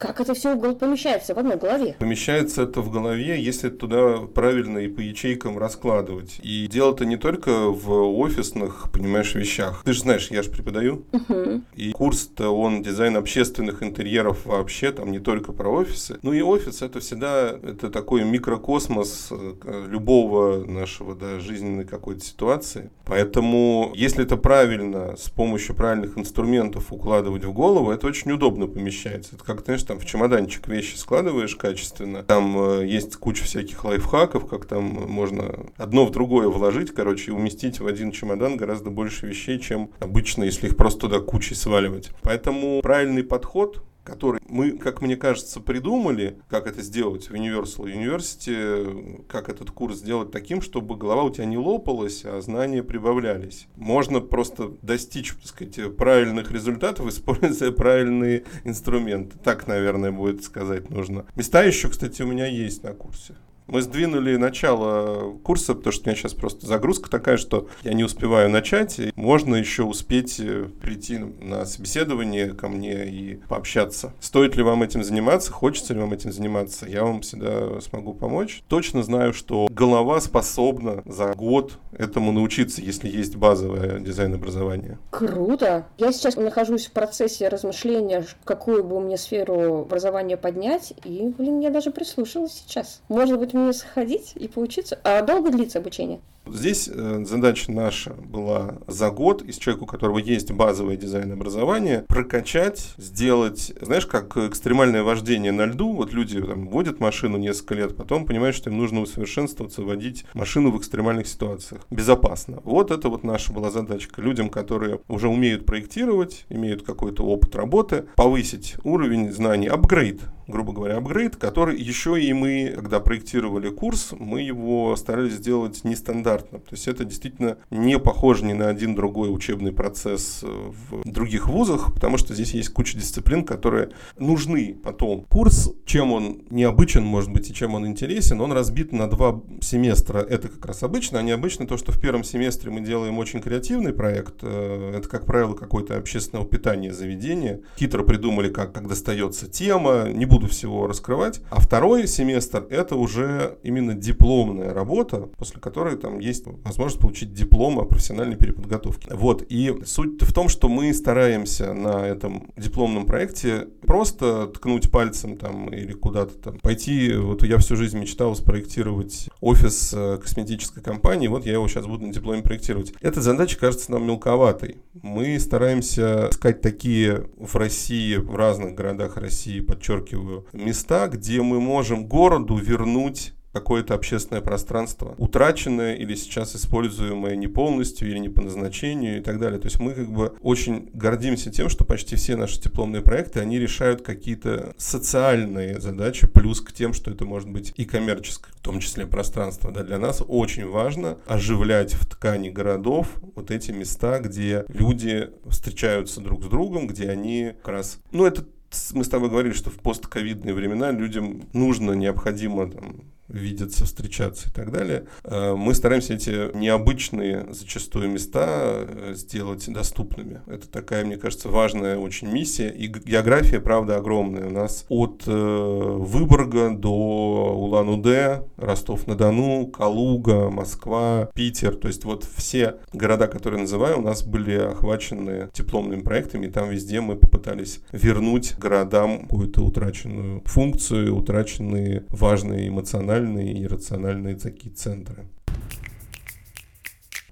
Как 0.00 0.18
это 0.18 0.32
все 0.32 0.56
помещается 0.56 1.34
в 1.34 1.38
одной 1.38 1.58
голове? 1.58 1.94
Помещается 1.98 2.62
это 2.62 2.80
в 2.80 2.90
голове, 2.90 3.38
если 3.38 3.68
туда 3.68 4.16
правильно 4.34 4.78
и 4.78 4.88
по 4.88 5.00
ячейкам 5.00 5.58
раскладывать. 5.58 6.40
И 6.42 6.66
дело-то 6.68 7.04
не 7.04 7.18
только 7.18 7.68
в 7.68 8.18
офисных, 8.18 8.90
понимаешь, 8.90 9.34
вещах. 9.34 9.82
Ты 9.84 9.92
же 9.92 10.00
знаешь, 10.00 10.30
я 10.30 10.42
же 10.42 10.48
преподаю. 10.48 11.04
Угу. 11.12 11.60
И 11.76 11.92
курс-то 11.92 12.48
он 12.48 12.82
дизайн 12.82 13.14
общественных 13.18 13.82
интерьеров 13.82 14.46
вообще, 14.46 14.90
там 14.90 15.12
не 15.12 15.18
только 15.18 15.52
про 15.52 15.68
офисы. 15.68 16.18
Ну 16.22 16.32
и 16.32 16.40
офис 16.40 16.80
это 16.80 17.00
всегда 17.00 17.50
это 17.50 17.90
такой 17.90 18.24
микрокосмос 18.24 19.28
э, 19.30 19.86
любого 19.86 20.64
нашего 20.64 21.14
да, 21.14 21.40
жизненной 21.40 21.84
какой-то 21.84 22.24
ситуации. 22.24 22.88
Поэтому, 23.04 23.92
если 23.94 24.24
это 24.24 24.38
правильно, 24.38 25.14
с 25.18 25.28
помощью 25.28 25.74
правильных 25.74 26.16
инструментов 26.16 26.90
укладывать 26.90 27.44
в 27.44 27.52
голову, 27.52 27.90
это 27.90 28.06
очень 28.06 28.32
удобно 28.32 28.66
помещается. 28.66 29.34
Это 29.34 29.44
как, 29.44 29.62
знаешь, 29.62 29.89
там 29.90 29.98
в 29.98 30.04
чемоданчик 30.04 30.68
вещи 30.68 30.94
складываешь 30.94 31.56
качественно. 31.56 32.22
Там 32.22 32.56
э, 32.56 32.86
есть 32.86 33.16
куча 33.16 33.42
всяких 33.42 33.84
лайфхаков, 33.84 34.46
как 34.46 34.64
там 34.64 34.84
можно 34.84 35.66
одно 35.76 36.06
в 36.06 36.12
другое 36.12 36.46
вложить, 36.46 36.94
короче, 36.94 37.32
и 37.32 37.34
уместить 37.34 37.80
в 37.80 37.88
один 37.88 38.12
чемодан 38.12 38.56
гораздо 38.56 38.90
больше 38.90 39.26
вещей, 39.26 39.58
чем 39.58 39.90
обычно, 39.98 40.44
если 40.44 40.68
их 40.68 40.76
просто 40.76 41.00
туда 41.00 41.18
кучей 41.18 41.56
сваливать. 41.56 42.12
Поэтому 42.22 42.80
правильный 42.82 43.24
подход 43.24 43.82
который 44.10 44.40
мы, 44.48 44.72
как 44.72 45.02
мне 45.02 45.16
кажется, 45.16 45.60
придумали, 45.60 46.38
как 46.48 46.66
это 46.66 46.82
сделать 46.82 47.30
в 47.30 47.34
Universal 47.34 47.86
University, 47.86 49.24
как 49.28 49.48
этот 49.48 49.70
курс 49.70 49.98
сделать 49.98 50.32
таким, 50.32 50.60
чтобы 50.60 50.96
голова 50.96 51.22
у 51.22 51.30
тебя 51.30 51.44
не 51.44 51.56
лопалась, 51.56 52.24
а 52.24 52.40
знания 52.40 52.82
прибавлялись. 52.82 53.68
Можно 53.76 54.20
просто 54.20 54.72
достичь, 54.82 55.32
так 55.32 55.46
сказать, 55.46 55.96
правильных 55.96 56.50
результатов, 56.50 57.06
используя 57.06 57.70
правильные 57.70 58.44
инструменты. 58.64 59.38
Так, 59.38 59.68
наверное, 59.68 60.10
будет 60.10 60.42
сказать 60.42 60.90
нужно. 60.90 61.24
Места 61.36 61.62
еще, 61.62 61.88
кстати, 61.88 62.22
у 62.22 62.26
меня 62.26 62.46
есть 62.46 62.82
на 62.82 62.92
курсе. 62.92 63.36
Мы 63.70 63.82
сдвинули 63.82 64.34
начало 64.34 65.36
курса, 65.44 65.74
потому 65.74 65.92
что 65.92 66.02
у 66.02 66.06
меня 66.10 66.16
сейчас 66.16 66.34
просто 66.34 66.66
загрузка 66.66 67.08
такая, 67.08 67.36
что 67.36 67.68
я 67.84 67.94
не 67.94 68.02
успеваю 68.02 68.50
начать. 68.50 68.98
И 68.98 69.12
можно 69.14 69.54
еще 69.54 69.84
успеть 69.84 70.40
э, 70.40 70.68
прийти 70.82 71.18
на 71.18 71.64
собеседование 71.64 72.52
ко 72.52 72.68
мне 72.68 73.06
и 73.06 73.36
пообщаться. 73.48 74.12
Стоит 74.18 74.56
ли 74.56 74.64
вам 74.64 74.82
этим 74.82 75.04
заниматься, 75.04 75.52
хочется 75.52 75.94
ли 75.94 76.00
вам 76.00 76.12
этим 76.12 76.32
заниматься, 76.32 76.86
я 76.88 77.04
вам 77.04 77.20
всегда 77.20 77.80
смогу 77.80 78.12
помочь. 78.12 78.64
Точно 78.66 79.04
знаю, 79.04 79.32
что 79.32 79.68
голова 79.70 80.20
способна 80.20 81.02
за 81.06 81.32
год 81.34 81.78
этому 81.92 82.32
научиться, 82.32 82.80
если 82.80 83.08
есть 83.08 83.36
базовое 83.36 84.00
дизайн-образование. 84.00 84.98
Круто! 85.10 85.86
Я 85.96 86.10
сейчас 86.10 86.34
нахожусь 86.34 86.86
в 86.86 86.92
процессе 86.92 87.46
размышления, 87.46 88.26
какую 88.44 88.82
бы 88.82 88.98
мне 88.98 89.16
сферу 89.16 89.82
образования 89.82 90.36
поднять, 90.36 90.92
и, 91.04 91.32
блин, 91.38 91.60
я 91.60 91.70
даже 91.70 91.92
прислушалась 91.92 92.64
сейчас. 92.66 93.00
Может 93.08 93.38
быть, 93.38 93.54
сходить 93.72 94.32
и 94.34 94.48
поучиться? 94.48 94.98
А 95.04 95.22
долго 95.22 95.50
длится 95.50 95.78
обучение? 95.78 96.20
Здесь 96.46 96.88
э, 96.92 97.24
задача 97.24 97.70
наша 97.70 98.14
была 98.14 98.78
за 98.86 99.10
год 99.10 99.42
из 99.42 99.56
человека, 99.56 99.84
у 99.84 99.86
которого 99.86 100.18
есть 100.18 100.50
базовое 100.50 100.96
дизайн-образование, 100.96 102.04
прокачать, 102.08 102.94
сделать, 102.96 103.72
знаешь, 103.80 104.06
как 104.06 104.36
экстремальное 104.36 105.02
вождение 105.02 105.52
на 105.52 105.66
льду. 105.66 105.92
Вот 105.92 106.12
люди 106.12 106.40
там 106.40 106.68
водят 106.68 106.98
машину 106.98 107.36
несколько 107.38 107.74
лет, 107.74 107.96
потом 107.96 108.26
понимают, 108.26 108.56
что 108.56 108.70
им 108.70 108.78
нужно 108.78 109.00
усовершенствоваться, 109.00 109.82
водить 109.82 110.24
машину 110.34 110.70
в 110.70 110.78
экстремальных 110.78 111.28
ситуациях 111.28 111.86
безопасно. 111.90 112.60
Вот 112.64 112.90
это 112.90 113.08
вот 113.08 113.22
наша 113.22 113.52
была 113.52 113.70
задачка. 113.70 114.22
Людям, 114.22 114.48
которые 114.48 115.00
уже 115.08 115.28
умеют 115.28 115.66
проектировать, 115.66 116.46
имеют 116.48 116.82
какой-то 116.82 117.24
опыт 117.24 117.54
работы, 117.54 118.06
повысить 118.16 118.76
уровень 118.82 119.30
знаний, 119.30 119.68
апгрейд 119.68 120.22
грубо 120.50 120.72
говоря, 120.72 120.96
апгрейд, 120.96 121.36
который 121.36 121.80
еще 121.80 122.20
и 122.20 122.32
мы, 122.32 122.72
когда 122.74 123.00
проектировали 123.00 123.70
курс, 123.70 124.12
мы 124.18 124.42
его 124.42 124.96
старались 124.96 125.34
сделать 125.34 125.84
нестандартным. 125.84 126.29
То 126.38 126.60
есть 126.72 126.88
это 126.88 127.04
действительно 127.04 127.58
не 127.70 127.98
похоже 127.98 128.44
ни 128.44 128.52
на 128.52 128.68
один 128.68 128.94
другой 128.94 129.34
учебный 129.34 129.72
процесс 129.72 130.42
в 130.42 131.02
других 131.04 131.48
вузах, 131.48 131.92
потому 131.94 132.18
что 132.18 132.34
здесь 132.34 132.54
есть 132.54 132.70
куча 132.70 132.96
дисциплин, 132.96 133.44
которые 133.44 133.90
нужны 134.18 134.74
потом. 134.82 135.24
Курс, 135.28 135.72
чем 135.84 136.12
он 136.12 136.42
необычен, 136.50 137.04
может 137.04 137.32
быть, 137.32 137.50
и 137.50 137.54
чем 137.54 137.74
он 137.74 137.86
интересен, 137.86 138.40
он 138.40 138.52
разбит 138.52 138.92
на 138.92 139.08
два 139.08 139.42
семестра. 139.60 140.18
Это 140.18 140.48
как 140.48 140.66
раз 140.66 140.82
обычно, 140.82 141.18
а 141.18 141.22
необычно 141.22 141.66
то, 141.66 141.76
что 141.76 141.92
в 141.92 142.00
первом 142.00 142.24
семестре 142.24 142.70
мы 142.70 142.80
делаем 142.80 143.18
очень 143.18 143.40
креативный 143.40 143.92
проект. 143.92 144.36
Э, 144.42 144.94
это, 144.96 145.08
как 145.08 145.26
правило, 145.26 145.54
какое-то 145.54 145.96
общественное 145.96 146.44
питание 146.44 146.92
заведения. 146.92 147.60
Хитро 147.78 148.04
придумали, 148.04 148.50
как, 148.50 148.72
как 148.72 148.88
достается 148.88 149.48
тема. 149.50 150.08
Не 150.08 150.26
буду 150.26 150.46
всего 150.48 150.86
раскрывать. 150.86 151.40
А 151.50 151.60
второй 151.60 152.06
семестр— 152.06 152.66
это 152.70 152.96
уже 152.96 153.58
именно 153.62 153.94
дипломная 153.94 154.72
работа, 154.72 155.28
после 155.38 155.60
которой 155.60 155.96
там 155.96 156.19
есть 156.20 156.44
возможность 156.64 157.00
получить 157.00 157.32
диплом 157.32 157.78
о 157.78 157.84
профессиональной 157.84 158.36
переподготовке. 158.36 159.12
Вот. 159.14 159.44
И 159.48 159.74
суть 159.84 160.22
в 160.22 160.32
том, 160.32 160.48
что 160.48 160.68
мы 160.68 160.92
стараемся 160.94 161.72
на 161.72 162.06
этом 162.06 162.52
дипломном 162.56 163.06
проекте 163.06 163.68
просто 163.82 164.46
ткнуть 164.46 164.90
пальцем 164.90 165.36
там 165.36 165.68
или 165.68 165.92
куда-то 165.92 166.34
там 166.38 166.58
пойти. 166.58 167.14
Вот 167.14 167.42
я 167.42 167.58
всю 167.58 167.76
жизнь 167.76 167.98
мечтал 167.98 168.34
спроектировать 168.34 169.28
офис 169.40 169.92
э, 169.94 170.18
косметической 170.18 170.82
компании, 170.82 171.28
вот 171.28 171.46
я 171.46 171.54
его 171.54 171.68
сейчас 171.68 171.86
буду 171.86 172.06
на 172.06 172.12
дипломе 172.12 172.42
проектировать. 172.42 172.92
Эта 173.00 173.20
задача 173.20 173.58
кажется 173.58 173.90
нам 173.90 174.06
мелковатой. 174.06 174.76
Мы 175.02 175.38
стараемся 175.38 176.28
искать 176.30 176.60
такие 176.60 177.26
в 177.38 177.56
России, 177.56 178.16
в 178.16 178.34
разных 178.34 178.74
городах 178.74 179.16
России, 179.16 179.60
подчеркиваю, 179.60 179.90
подчеркиваю, 179.90 180.46
места, 180.52 181.08
где 181.08 181.42
мы 181.42 181.60
можем 181.60 182.06
городу 182.06 182.56
вернуть 182.56 183.32
какое-то 183.52 183.94
общественное 183.94 184.42
пространство, 184.42 185.14
утраченное 185.18 185.94
или 185.94 186.14
сейчас 186.14 186.54
используемое 186.54 187.36
не 187.36 187.48
полностью 187.48 188.08
или 188.08 188.18
не 188.18 188.28
по 188.28 188.42
назначению 188.42 189.18
и 189.18 189.20
так 189.20 189.38
далее. 189.38 189.58
То 189.58 189.66
есть 189.66 189.80
мы 189.80 189.92
как 189.92 190.08
бы 190.10 190.36
очень 190.40 190.90
гордимся 190.92 191.50
тем, 191.50 191.68
что 191.68 191.84
почти 191.84 192.16
все 192.16 192.36
наши 192.36 192.60
дипломные 192.60 193.02
проекты, 193.02 193.40
они 193.40 193.58
решают 193.58 194.02
какие-то 194.02 194.74
социальные 194.76 195.80
задачи, 195.80 196.26
плюс 196.26 196.60
к 196.60 196.72
тем, 196.72 196.92
что 196.92 197.10
это 197.10 197.24
может 197.24 197.48
быть 197.48 197.72
и 197.76 197.84
коммерческое, 197.84 198.52
в 198.54 198.60
том 198.60 198.80
числе 198.80 199.06
пространство. 199.06 199.72
Да, 199.72 199.82
для 199.82 199.98
нас 199.98 200.22
очень 200.26 200.68
важно 200.68 201.18
оживлять 201.26 201.94
в 201.94 202.06
ткани 202.06 202.50
городов 202.50 203.08
вот 203.34 203.50
эти 203.50 203.72
места, 203.72 204.20
где 204.20 204.64
люди 204.68 205.30
встречаются 205.46 206.20
друг 206.20 206.44
с 206.44 206.46
другом, 206.46 206.86
где 206.86 207.08
они 207.08 207.52
как 207.62 207.68
раз... 207.68 207.98
Ну, 208.12 208.24
это 208.24 208.44
мы 208.92 209.04
с 209.04 209.08
тобой 209.08 209.28
говорили, 209.30 209.52
что 209.52 209.70
в 209.70 209.76
постковидные 209.76 210.54
времена 210.54 210.92
людям 210.92 211.42
нужно, 211.52 211.92
необходимо 211.92 212.70
там, 212.70 213.02
видеться, 213.32 213.84
встречаться 213.84 214.48
и 214.48 214.52
так 214.52 214.72
далее. 214.72 215.06
Э, 215.24 215.54
мы 215.56 215.74
стараемся 215.74 216.14
эти 216.14 216.54
необычные 216.56 217.46
зачастую 217.50 218.10
места 218.10 218.46
э, 218.48 219.14
сделать 219.14 219.70
доступными. 219.72 220.40
Это 220.46 220.68
такая, 220.68 221.04
мне 221.04 221.16
кажется, 221.16 221.48
важная 221.48 221.98
очень 221.98 222.28
миссия. 222.28 222.70
И 222.70 222.88
география, 222.88 223.60
правда, 223.60 223.96
огромная. 223.96 224.46
У 224.46 224.50
нас 224.50 224.84
от 224.88 225.22
э, 225.26 225.30
Выборга 225.32 226.70
до 226.70 226.90
Улан-Удэ, 226.90 228.44
Ростов-на-Дону, 228.56 229.66
Калуга, 229.68 230.50
Москва, 230.50 231.30
Питер. 231.34 231.74
То 231.76 231.88
есть 231.88 232.04
вот 232.04 232.24
все 232.24 232.76
города, 232.92 233.26
которые 233.26 233.60
называю, 233.60 233.98
у 233.98 234.02
нас 234.02 234.22
были 234.22 234.56
охвачены 234.56 235.50
дипломными 235.54 236.00
проектами. 236.00 236.46
И 236.46 236.50
там 236.50 236.68
везде 236.68 237.00
мы 237.00 237.16
попытались 237.16 237.80
вернуть 237.92 238.54
городам 238.58 239.22
какую-то 239.22 239.62
утраченную 239.62 240.42
функцию, 240.44 241.16
утраченные 241.16 242.04
важные 242.08 242.68
эмоциональные 242.68 243.19
эмоциональные 243.20 243.54
и 243.54 243.66
рациональные 243.66 244.36
такие 244.36 244.74
центры. 244.74 245.26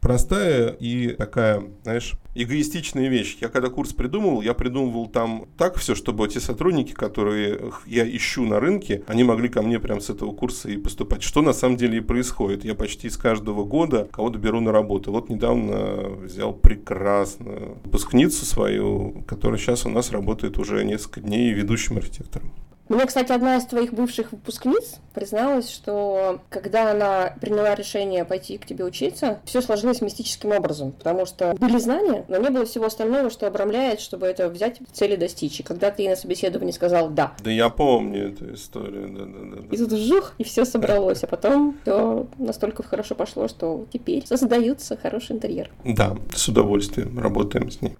Простая 0.00 0.68
и 0.68 1.08
такая, 1.08 1.64
знаешь, 1.82 2.14
эгоистичная 2.36 3.08
вещь. 3.08 3.38
Я 3.40 3.48
когда 3.48 3.68
курс 3.68 3.92
придумывал, 3.92 4.42
я 4.42 4.54
придумывал 4.54 5.08
там 5.08 5.48
так 5.58 5.76
все, 5.76 5.96
чтобы 5.96 6.28
те 6.28 6.38
сотрудники, 6.38 6.92
которые 6.92 7.72
я 7.84 8.08
ищу 8.08 8.44
на 8.44 8.60
рынке, 8.60 9.02
они 9.08 9.24
могли 9.24 9.48
ко 9.48 9.60
мне 9.60 9.80
прям 9.80 10.00
с 10.00 10.08
этого 10.08 10.32
курса 10.32 10.68
и 10.68 10.76
поступать. 10.76 11.24
Что 11.24 11.42
на 11.42 11.52
самом 11.52 11.76
деле 11.76 11.98
и 11.98 12.00
происходит. 12.00 12.64
Я 12.64 12.76
почти 12.76 13.10
с 13.10 13.16
каждого 13.16 13.64
года 13.64 14.08
кого-то 14.12 14.38
беру 14.38 14.60
на 14.60 14.70
работу. 14.70 15.10
Вот 15.10 15.28
недавно 15.28 16.08
взял 16.22 16.52
прекрасную 16.52 17.78
выпускницу 17.84 18.46
свою, 18.46 19.24
которая 19.26 19.58
сейчас 19.58 19.84
у 19.84 19.88
нас 19.88 20.12
работает 20.12 20.58
уже 20.58 20.84
несколько 20.84 21.20
дней 21.20 21.52
ведущим 21.52 21.96
архитектором. 21.96 22.52
Мне, 22.88 23.04
кстати, 23.06 23.32
одна 23.32 23.56
из 23.56 23.66
твоих 23.66 23.92
бывших 23.92 24.32
выпускниц 24.32 24.96
призналась, 25.14 25.70
что 25.70 26.40
когда 26.48 26.90
она 26.92 27.34
приняла 27.40 27.74
решение 27.74 28.24
пойти 28.24 28.56
к 28.56 28.66
тебе 28.66 28.84
учиться, 28.84 29.40
все 29.44 29.60
сложилось 29.60 30.00
мистическим 30.00 30.52
образом, 30.52 30.92
потому 30.92 31.26
что 31.26 31.54
были 31.58 31.78
знания, 31.78 32.24
но 32.28 32.38
не 32.38 32.50
было 32.50 32.64
всего 32.64 32.86
остального, 32.86 33.30
что 33.30 33.46
обрамляет, 33.46 34.00
чтобы 34.00 34.26
это 34.26 34.48
взять 34.48 34.78
цели 34.92 35.16
достичь. 35.16 35.60
И 35.60 35.62
когда 35.62 35.90
ты 35.90 36.02
ей 36.02 36.08
на 36.08 36.16
собеседовании 36.16 36.72
сказал 36.72 37.10
«да». 37.10 37.34
Да 37.42 37.50
я 37.50 37.68
помню 37.68 38.28
эту 38.28 38.54
историю, 38.54 39.08
да-да-да. 39.10 39.66
И 39.70 39.76
тут 39.76 39.92
жух, 39.98 40.34
и 40.38 40.44
все 40.44 40.64
собралось, 40.64 41.22
а 41.24 41.26
потом 41.26 41.76
все 41.82 42.26
настолько 42.38 42.82
хорошо 42.82 43.14
пошло, 43.14 43.48
что 43.48 43.86
теперь 43.92 44.26
создаются 44.26 44.96
хороший 44.96 45.36
интерьер. 45.36 45.70
Да, 45.84 46.16
с 46.34 46.48
удовольствием 46.48 47.18
работаем 47.18 47.70
с 47.70 47.80
ней. 47.82 47.96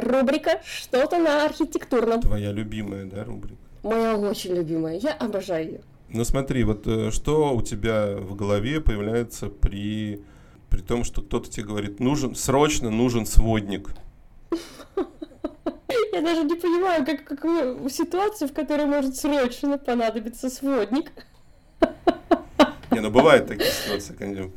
Рубрика 0.00 0.60
«Что-то 0.64 1.18
на 1.18 1.44
архитектурном». 1.44 2.20
Твоя 2.20 2.52
любимая, 2.52 3.04
да, 3.04 3.24
рубрика? 3.24 3.56
Моя 3.82 4.16
очень 4.16 4.54
любимая. 4.54 4.98
Я 4.98 5.12
обожаю 5.12 5.66
ее. 5.66 5.80
Ну 6.10 6.24
смотри, 6.24 6.64
вот 6.64 6.86
э, 6.86 7.10
что 7.10 7.54
у 7.54 7.62
тебя 7.62 8.16
в 8.16 8.34
голове 8.34 8.80
появляется 8.80 9.48
при, 9.48 10.24
при 10.70 10.80
том, 10.80 11.04
что 11.04 11.20
кто-то 11.22 11.50
тебе 11.50 11.66
говорит, 11.66 12.00
нужен, 12.00 12.34
срочно 12.34 12.90
нужен 12.90 13.26
сводник. 13.26 13.90
Я 16.12 16.22
даже 16.22 16.44
не 16.44 16.54
понимаю, 16.54 17.04
как, 17.04 17.24
какую 17.24 17.88
ситуацию, 17.90 18.48
в 18.48 18.54
которой 18.54 18.86
может 18.86 19.16
срочно 19.16 19.78
понадобиться 19.78 20.48
сводник. 20.48 21.12
Не, 22.90 23.00
ну 23.00 23.10
бывают 23.10 23.46
такие 23.46 23.70
ситуации, 23.70 24.14
конечно. 24.14 24.50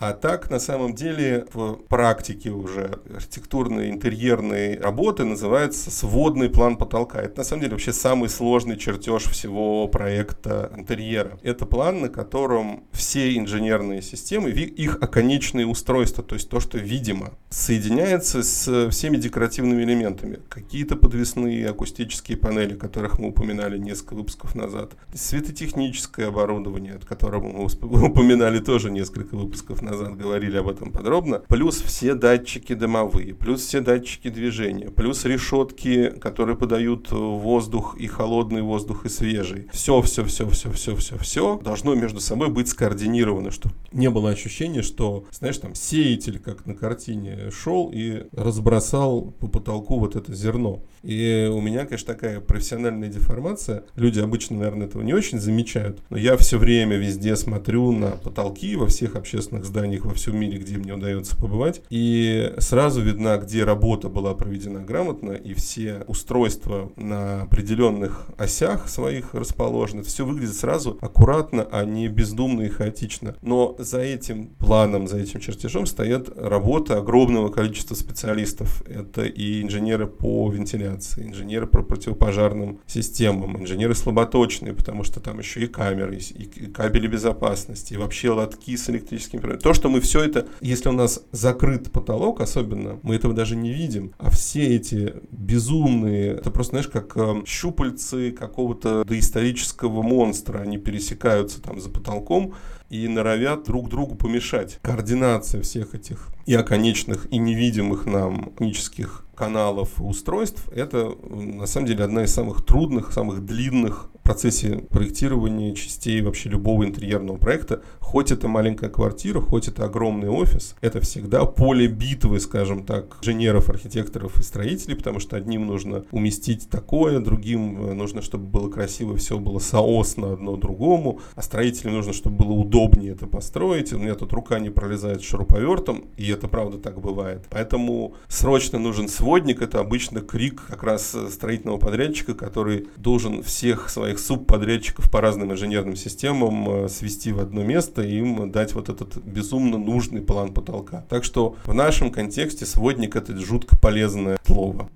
А 0.00 0.14
так, 0.14 0.48
на 0.48 0.58
самом 0.58 0.94
деле, 0.94 1.44
в 1.52 1.74
практике 1.74 2.48
уже 2.48 3.00
архитектурной, 3.14 3.90
интерьерной 3.90 4.78
работы 4.78 5.24
называется 5.24 5.90
сводный 5.90 6.48
план 6.48 6.78
потолка. 6.78 7.20
Это, 7.20 7.40
на 7.40 7.44
самом 7.44 7.60
деле, 7.60 7.72
вообще 7.72 7.92
самый 7.92 8.30
сложный 8.30 8.78
чертеж 8.78 9.24
всего 9.24 9.86
проекта 9.88 10.72
интерьера. 10.74 11.38
Это 11.42 11.66
план, 11.66 12.00
на 12.00 12.08
котором 12.08 12.84
все 12.92 13.36
инженерные 13.36 14.00
системы, 14.00 14.48
их 14.48 14.96
оконечные 15.02 15.66
устройства, 15.66 16.24
то 16.24 16.34
есть 16.34 16.48
то, 16.48 16.60
что 16.60 16.78
видимо, 16.78 17.32
соединяется 17.50 18.42
с 18.42 18.88
всеми 18.88 19.18
декоративными 19.18 19.82
элементами. 19.82 20.38
Какие-то 20.48 20.96
подвесные 20.96 21.68
акустические 21.68 22.38
панели, 22.38 22.74
которых 22.74 23.18
мы 23.18 23.28
упоминали 23.28 23.76
несколько 23.76 24.14
выпусков 24.14 24.54
назад. 24.54 24.92
Светотехническое 25.12 26.28
оборудование, 26.28 26.94
от 26.94 27.04
которого 27.04 27.48
мы 27.52 27.66
упоминали 28.08 28.60
тоже 28.60 28.90
несколько 28.90 29.36
выпусков 29.36 29.82
назад 29.82 29.89
назад 29.90 30.16
говорили 30.16 30.56
об 30.56 30.68
этом 30.68 30.92
подробно, 30.92 31.42
плюс 31.48 31.80
все 31.80 32.14
датчики 32.14 32.74
дымовые, 32.74 33.34
плюс 33.34 33.62
все 33.62 33.80
датчики 33.80 34.28
движения, 34.28 34.90
плюс 34.90 35.24
решетки, 35.24 36.10
которые 36.20 36.56
подают 36.56 37.10
воздух 37.10 37.96
и 37.98 38.06
холодный 38.06 38.62
воздух, 38.62 39.06
и 39.06 39.08
свежий. 39.08 39.68
Все, 39.72 40.00
все, 40.02 40.24
все, 40.24 40.48
все, 40.48 40.70
все, 40.72 40.96
все, 40.96 41.18
все 41.18 41.60
должно 41.62 41.94
между 41.94 42.20
собой 42.20 42.48
быть 42.48 42.68
скоординировано, 42.68 43.50
чтобы 43.50 43.74
не 43.92 44.10
было 44.10 44.30
ощущения, 44.30 44.82
что, 44.82 45.24
знаешь, 45.32 45.58
там 45.58 45.74
сеятель, 45.74 46.38
как 46.38 46.66
на 46.66 46.74
картине, 46.74 47.50
шел 47.50 47.90
и 47.92 48.26
разбросал 48.32 49.32
по 49.40 49.48
потолку 49.48 49.98
вот 49.98 50.16
это 50.16 50.34
зерно. 50.34 50.82
И 51.02 51.50
у 51.52 51.60
меня, 51.60 51.86
конечно, 51.86 52.14
такая 52.14 52.40
профессиональная 52.40 53.08
деформация. 53.08 53.84
Люди 53.96 54.20
обычно, 54.20 54.58
наверное, 54.58 54.86
этого 54.86 55.02
не 55.02 55.14
очень 55.14 55.40
замечают. 55.40 56.00
Но 56.10 56.16
я 56.16 56.36
все 56.36 56.58
время 56.58 56.96
везде 56.96 57.36
смотрю 57.36 57.92
на 57.92 58.10
потолки 58.10 58.76
во 58.76 58.86
всех 58.86 59.16
общественных 59.16 59.64
зданиях 59.64 59.79
во 59.80 60.14
всем 60.14 60.38
мире, 60.38 60.58
где 60.58 60.76
мне 60.76 60.94
удается 60.94 61.36
побывать. 61.36 61.82
И 61.90 62.54
сразу 62.58 63.02
видно, 63.02 63.38
где 63.38 63.64
работа 63.64 64.08
была 64.08 64.34
проведена 64.34 64.80
грамотно, 64.80 65.32
и 65.32 65.54
все 65.54 66.04
устройства 66.06 66.92
на 66.96 67.42
определенных 67.42 68.26
осях 68.36 68.88
своих 68.88 69.34
расположены. 69.34 70.02
Все 70.02 70.24
выглядит 70.24 70.54
сразу 70.54 70.98
аккуратно, 71.00 71.66
а 71.70 71.84
не 71.84 72.08
бездумно 72.08 72.62
и 72.62 72.68
хаотично. 72.68 73.34
Но 73.42 73.76
за 73.78 74.00
этим 74.00 74.46
планом, 74.58 75.06
за 75.08 75.18
этим 75.18 75.40
чертежом 75.40 75.86
стоят 75.86 76.28
работа 76.36 76.98
огромного 76.98 77.48
количества 77.48 77.94
специалистов. 77.94 78.82
Это 78.86 79.24
и 79.24 79.62
инженеры 79.62 80.06
по 80.06 80.50
вентиляции, 80.50 81.26
инженеры 81.26 81.66
по 81.66 81.82
противопожарным 81.82 82.80
системам, 82.86 83.56
инженеры 83.56 83.94
слаботочные, 83.94 84.74
потому 84.74 85.04
что 85.04 85.20
там 85.20 85.38
еще 85.38 85.60
и 85.60 85.66
камеры, 85.66 86.16
и, 86.16 86.44
кабели 86.66 87.06
безопасности, 87.06 87.94
и 87.94 87.96
вообще 87.96 88.30
лотки 88.30 88.76
с 88.76 88.88
электрическим 88.90 89.40
проводом. 89.40 89.62
То, 89.70 89.74
что 89.74 89.88
мы 89.88 90.00
все 90.00 90.24
это, 90.24 90.48
если 90.60 90.88
у 90.88 90.92
нас 90.92 91.22
закрыт 91.30 91.92
потолок 91.92 92.40
особенно, 92.40 92.98
мы 93.04 93.14
этого 93.14 93.32
даже 93.32 93.54
не 93.54 93.72
видим, 93.72 94.12
а 94.18 94.28
все 94.28 94.66
эти 94.66 95.14
безумные, 95.30 96.32
это 96.32 96.50
просто, 96.50 96.70
знаешь, 96.72 96.88
как 96.88 97.16
э, 97.16 97.44
щупальцы 97.46 98.32
какого-то 98.32 99.04
доисторического 99.04 100.02
монстра, 100.02 100.58
они 100.58 100.76
пересекаются 100.76 101.62
там 101.62 101.80
за 101.80 101.88
потолком, 101.88 102.54
и 102.88 103.06
норовят 103.06 103.62
друг 103.62 103.88
другу 103.88 104.16
помешать. 104.16 104.80
Координация 104.82 105.62
всех 105.62 105.94
этих 105.94 106.26
и 106.46 106.54
оконечных, 106.54 107.26
и 107.30 107.38
невидимых 107.38 108.06
нам 108.06 108.52
технических 108.58 109.26
каналов 109.34 110.02
устройств, 110.02 110.68
это 110.70 111.14
на 111.30 111.66
самом 111.66 111.86
деле 111.86 112.04
одна 112.04 112.24
из 112.24 112.34
самых 112.34 112.62
трудных, 112.62 113.12
самых 113.12 113.44
длинных 113.46 114.10
в 114.20 114.22
процессе 114.22 114.76
проектирования 114.90 115.74
частей 115.74 116.20
вообще 116.20 116.50
любого 116.50 116.84
интерьерного 116.84 117.38
проекта, 117.38 117.82
хоть 118.00 118.30
это 118.30 118.48
маленькая 118.48 118.90
квартира, 118.90 119.40
хоть 119.40 119.66
это 119.66 119.86
огромный 119.86 120.28
офис, 120.28 120.76
это 120.82 121.00
всегда 121.00 121.46
поле 121.46 121.86
битвы, 121.86 122.38
скажем 122.38 122.84
так, 122.84 123.16
инженеров, 123.22 123.70
архитекторов 123.70 124.38
и 124.38 124.42
строителей, 124.42 124.94
потому 124.94 125.20
что 125.20 125.36
одним 125.36 125.66
нужно 125.66 126.04
уместить 126.10 126.68
такое, 126.68 127.18
другим 127.20 127.82
э, 127.82 127.94
нужно, 127.94 128.20
чтобы 128.20 128.44
было 128.44 128.68
красиво, 128.70 129.16
все 129.16 129.38
было 129.38 129.58
соосно 129.58 130.34
одно 130.34 130.56
другому, 130.56 131.20
а 131.34 131.42
строителям 131.42 131.94
нужно, 131.94 132.12
чтобы 132.12 132.44
было 132.44 132.52
удобнее 132.52 133.12
это 133.12 133.26
построить. 133.26 133.92
У 133.94 133.98
меня 133.98 134.14
тут 134.14 134.32
рука 134.34 134.58
не 134.58 134.70
пролезает 134.70 135.22
шуруповертом, 135.22 136.04
и 136.18 136.29
это 136.30 136.48
правда 136.48 136.78
так 136.78 137.00
бывает. 137.00 137.46
Поэтому 137.50 138.14
срочно 138.28 138.78
нужен 138.78 139.08
сводник, 139.08 139.62
это 139.62 139.80
обычно 139.80 140.20
крик 140.20 140.62
как 140.66 140.82
раз 140.82 141.16
строительного 141.30 141.78
подрядчика, 141.78 142.34
который 142.34 142.88
должен 142.96 143.42
всех 143.42 143.90
своих 143.90 144.18
субподрядчиков 144.18 145.10
по 145.10 145.20
разным 145.20 145.52
инженерным 145.52 145.96
системам 145.96 146.84
э, 146.84 146.88
свести 146.88 147.32
в 147.32 147.40
одно 147.40 147.62
место 147.62 148.02
и 148.02 148.18
им 148.18 148.50
дать 148.50 148.74
вот 148.74 148.88
этот 148.88 149.16
безумно 149.18 149.78
нужный 149.78 150.22
план 150.22 150.52
потолка. 150.52 151.04
Так 151.08 151.24
что 151.24 151.56
в 151.64 151.74
нашем 151.74 152.10
контексте 152.10 152.66
сводник 152.66 153.16
это 153.16 153.36
жутко 153.36 153.76
полезное 153.76 154.38
слово. 154.44 154.90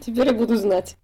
Теперь 0.00 0.26
я 0.26 0.32
буду 0.32 0.56
знать. 0.56 0.96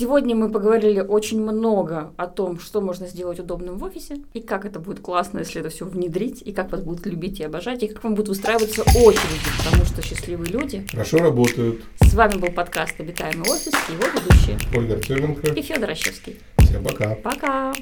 Сегодня 0.00 0.34
мы 0.34 0.50
поговорили 0.50 1.00
очень 1.00 1.42
много 1.42 2.14
о 2.16 2.26
том, 2.26 2.58
что 2.58 2.80
можно 2.80 3.06
сделать 3.06 3.38
удобным 3.38 3.76
в 3.76 3.84
офисе, 3.84 4.22
и 4.32 4.40
как 4.40 4.64
это 4.64 4.78
будет 4.78 5.00
классно, 5.00 5.40
если 5.40 5.60
это 5.60 5.68
все 5.68 5.84
внедрить, 5.84 6.40
и 6.40 6.52
как 6.52 6.72
вас 6.72 6.80
будут 6.80 7.04
любить 7.04 7.38
и 7.40 7.44
обожать, 7.44 7.82
и 7.82 7.86
как 7.86 8.02
вам 8.02 8.14
будут 8.14 8.28
выстраиваться 8.28 8.80
очереди, 8.80 9.50
потому 9.62 9.84
что 9.84 10.00
счастливые 10.00 10.50
люди 10.50 10.86
хорошо 10.90 11.18
работают. 11.18 11.82
С 12.00 12.14
вами 12.14 12.38
был 12.38 12.50
подкаст 12.50 12.98
«Обитаемый 12.98 13.46
офис» 13.50 13.74
и 13.90 13.92
его 13.92 14.04
ведущие 14.06 14.58
Ольга 14.74 14.94
Артеменко 14.94 15.52
и 15.52 15.60
Федор 15.60 15.90
Ощевский. 15.90 16.38
Всем 16.56 16.82
пока. 16.82 17.16
Пока. 17.16 17.74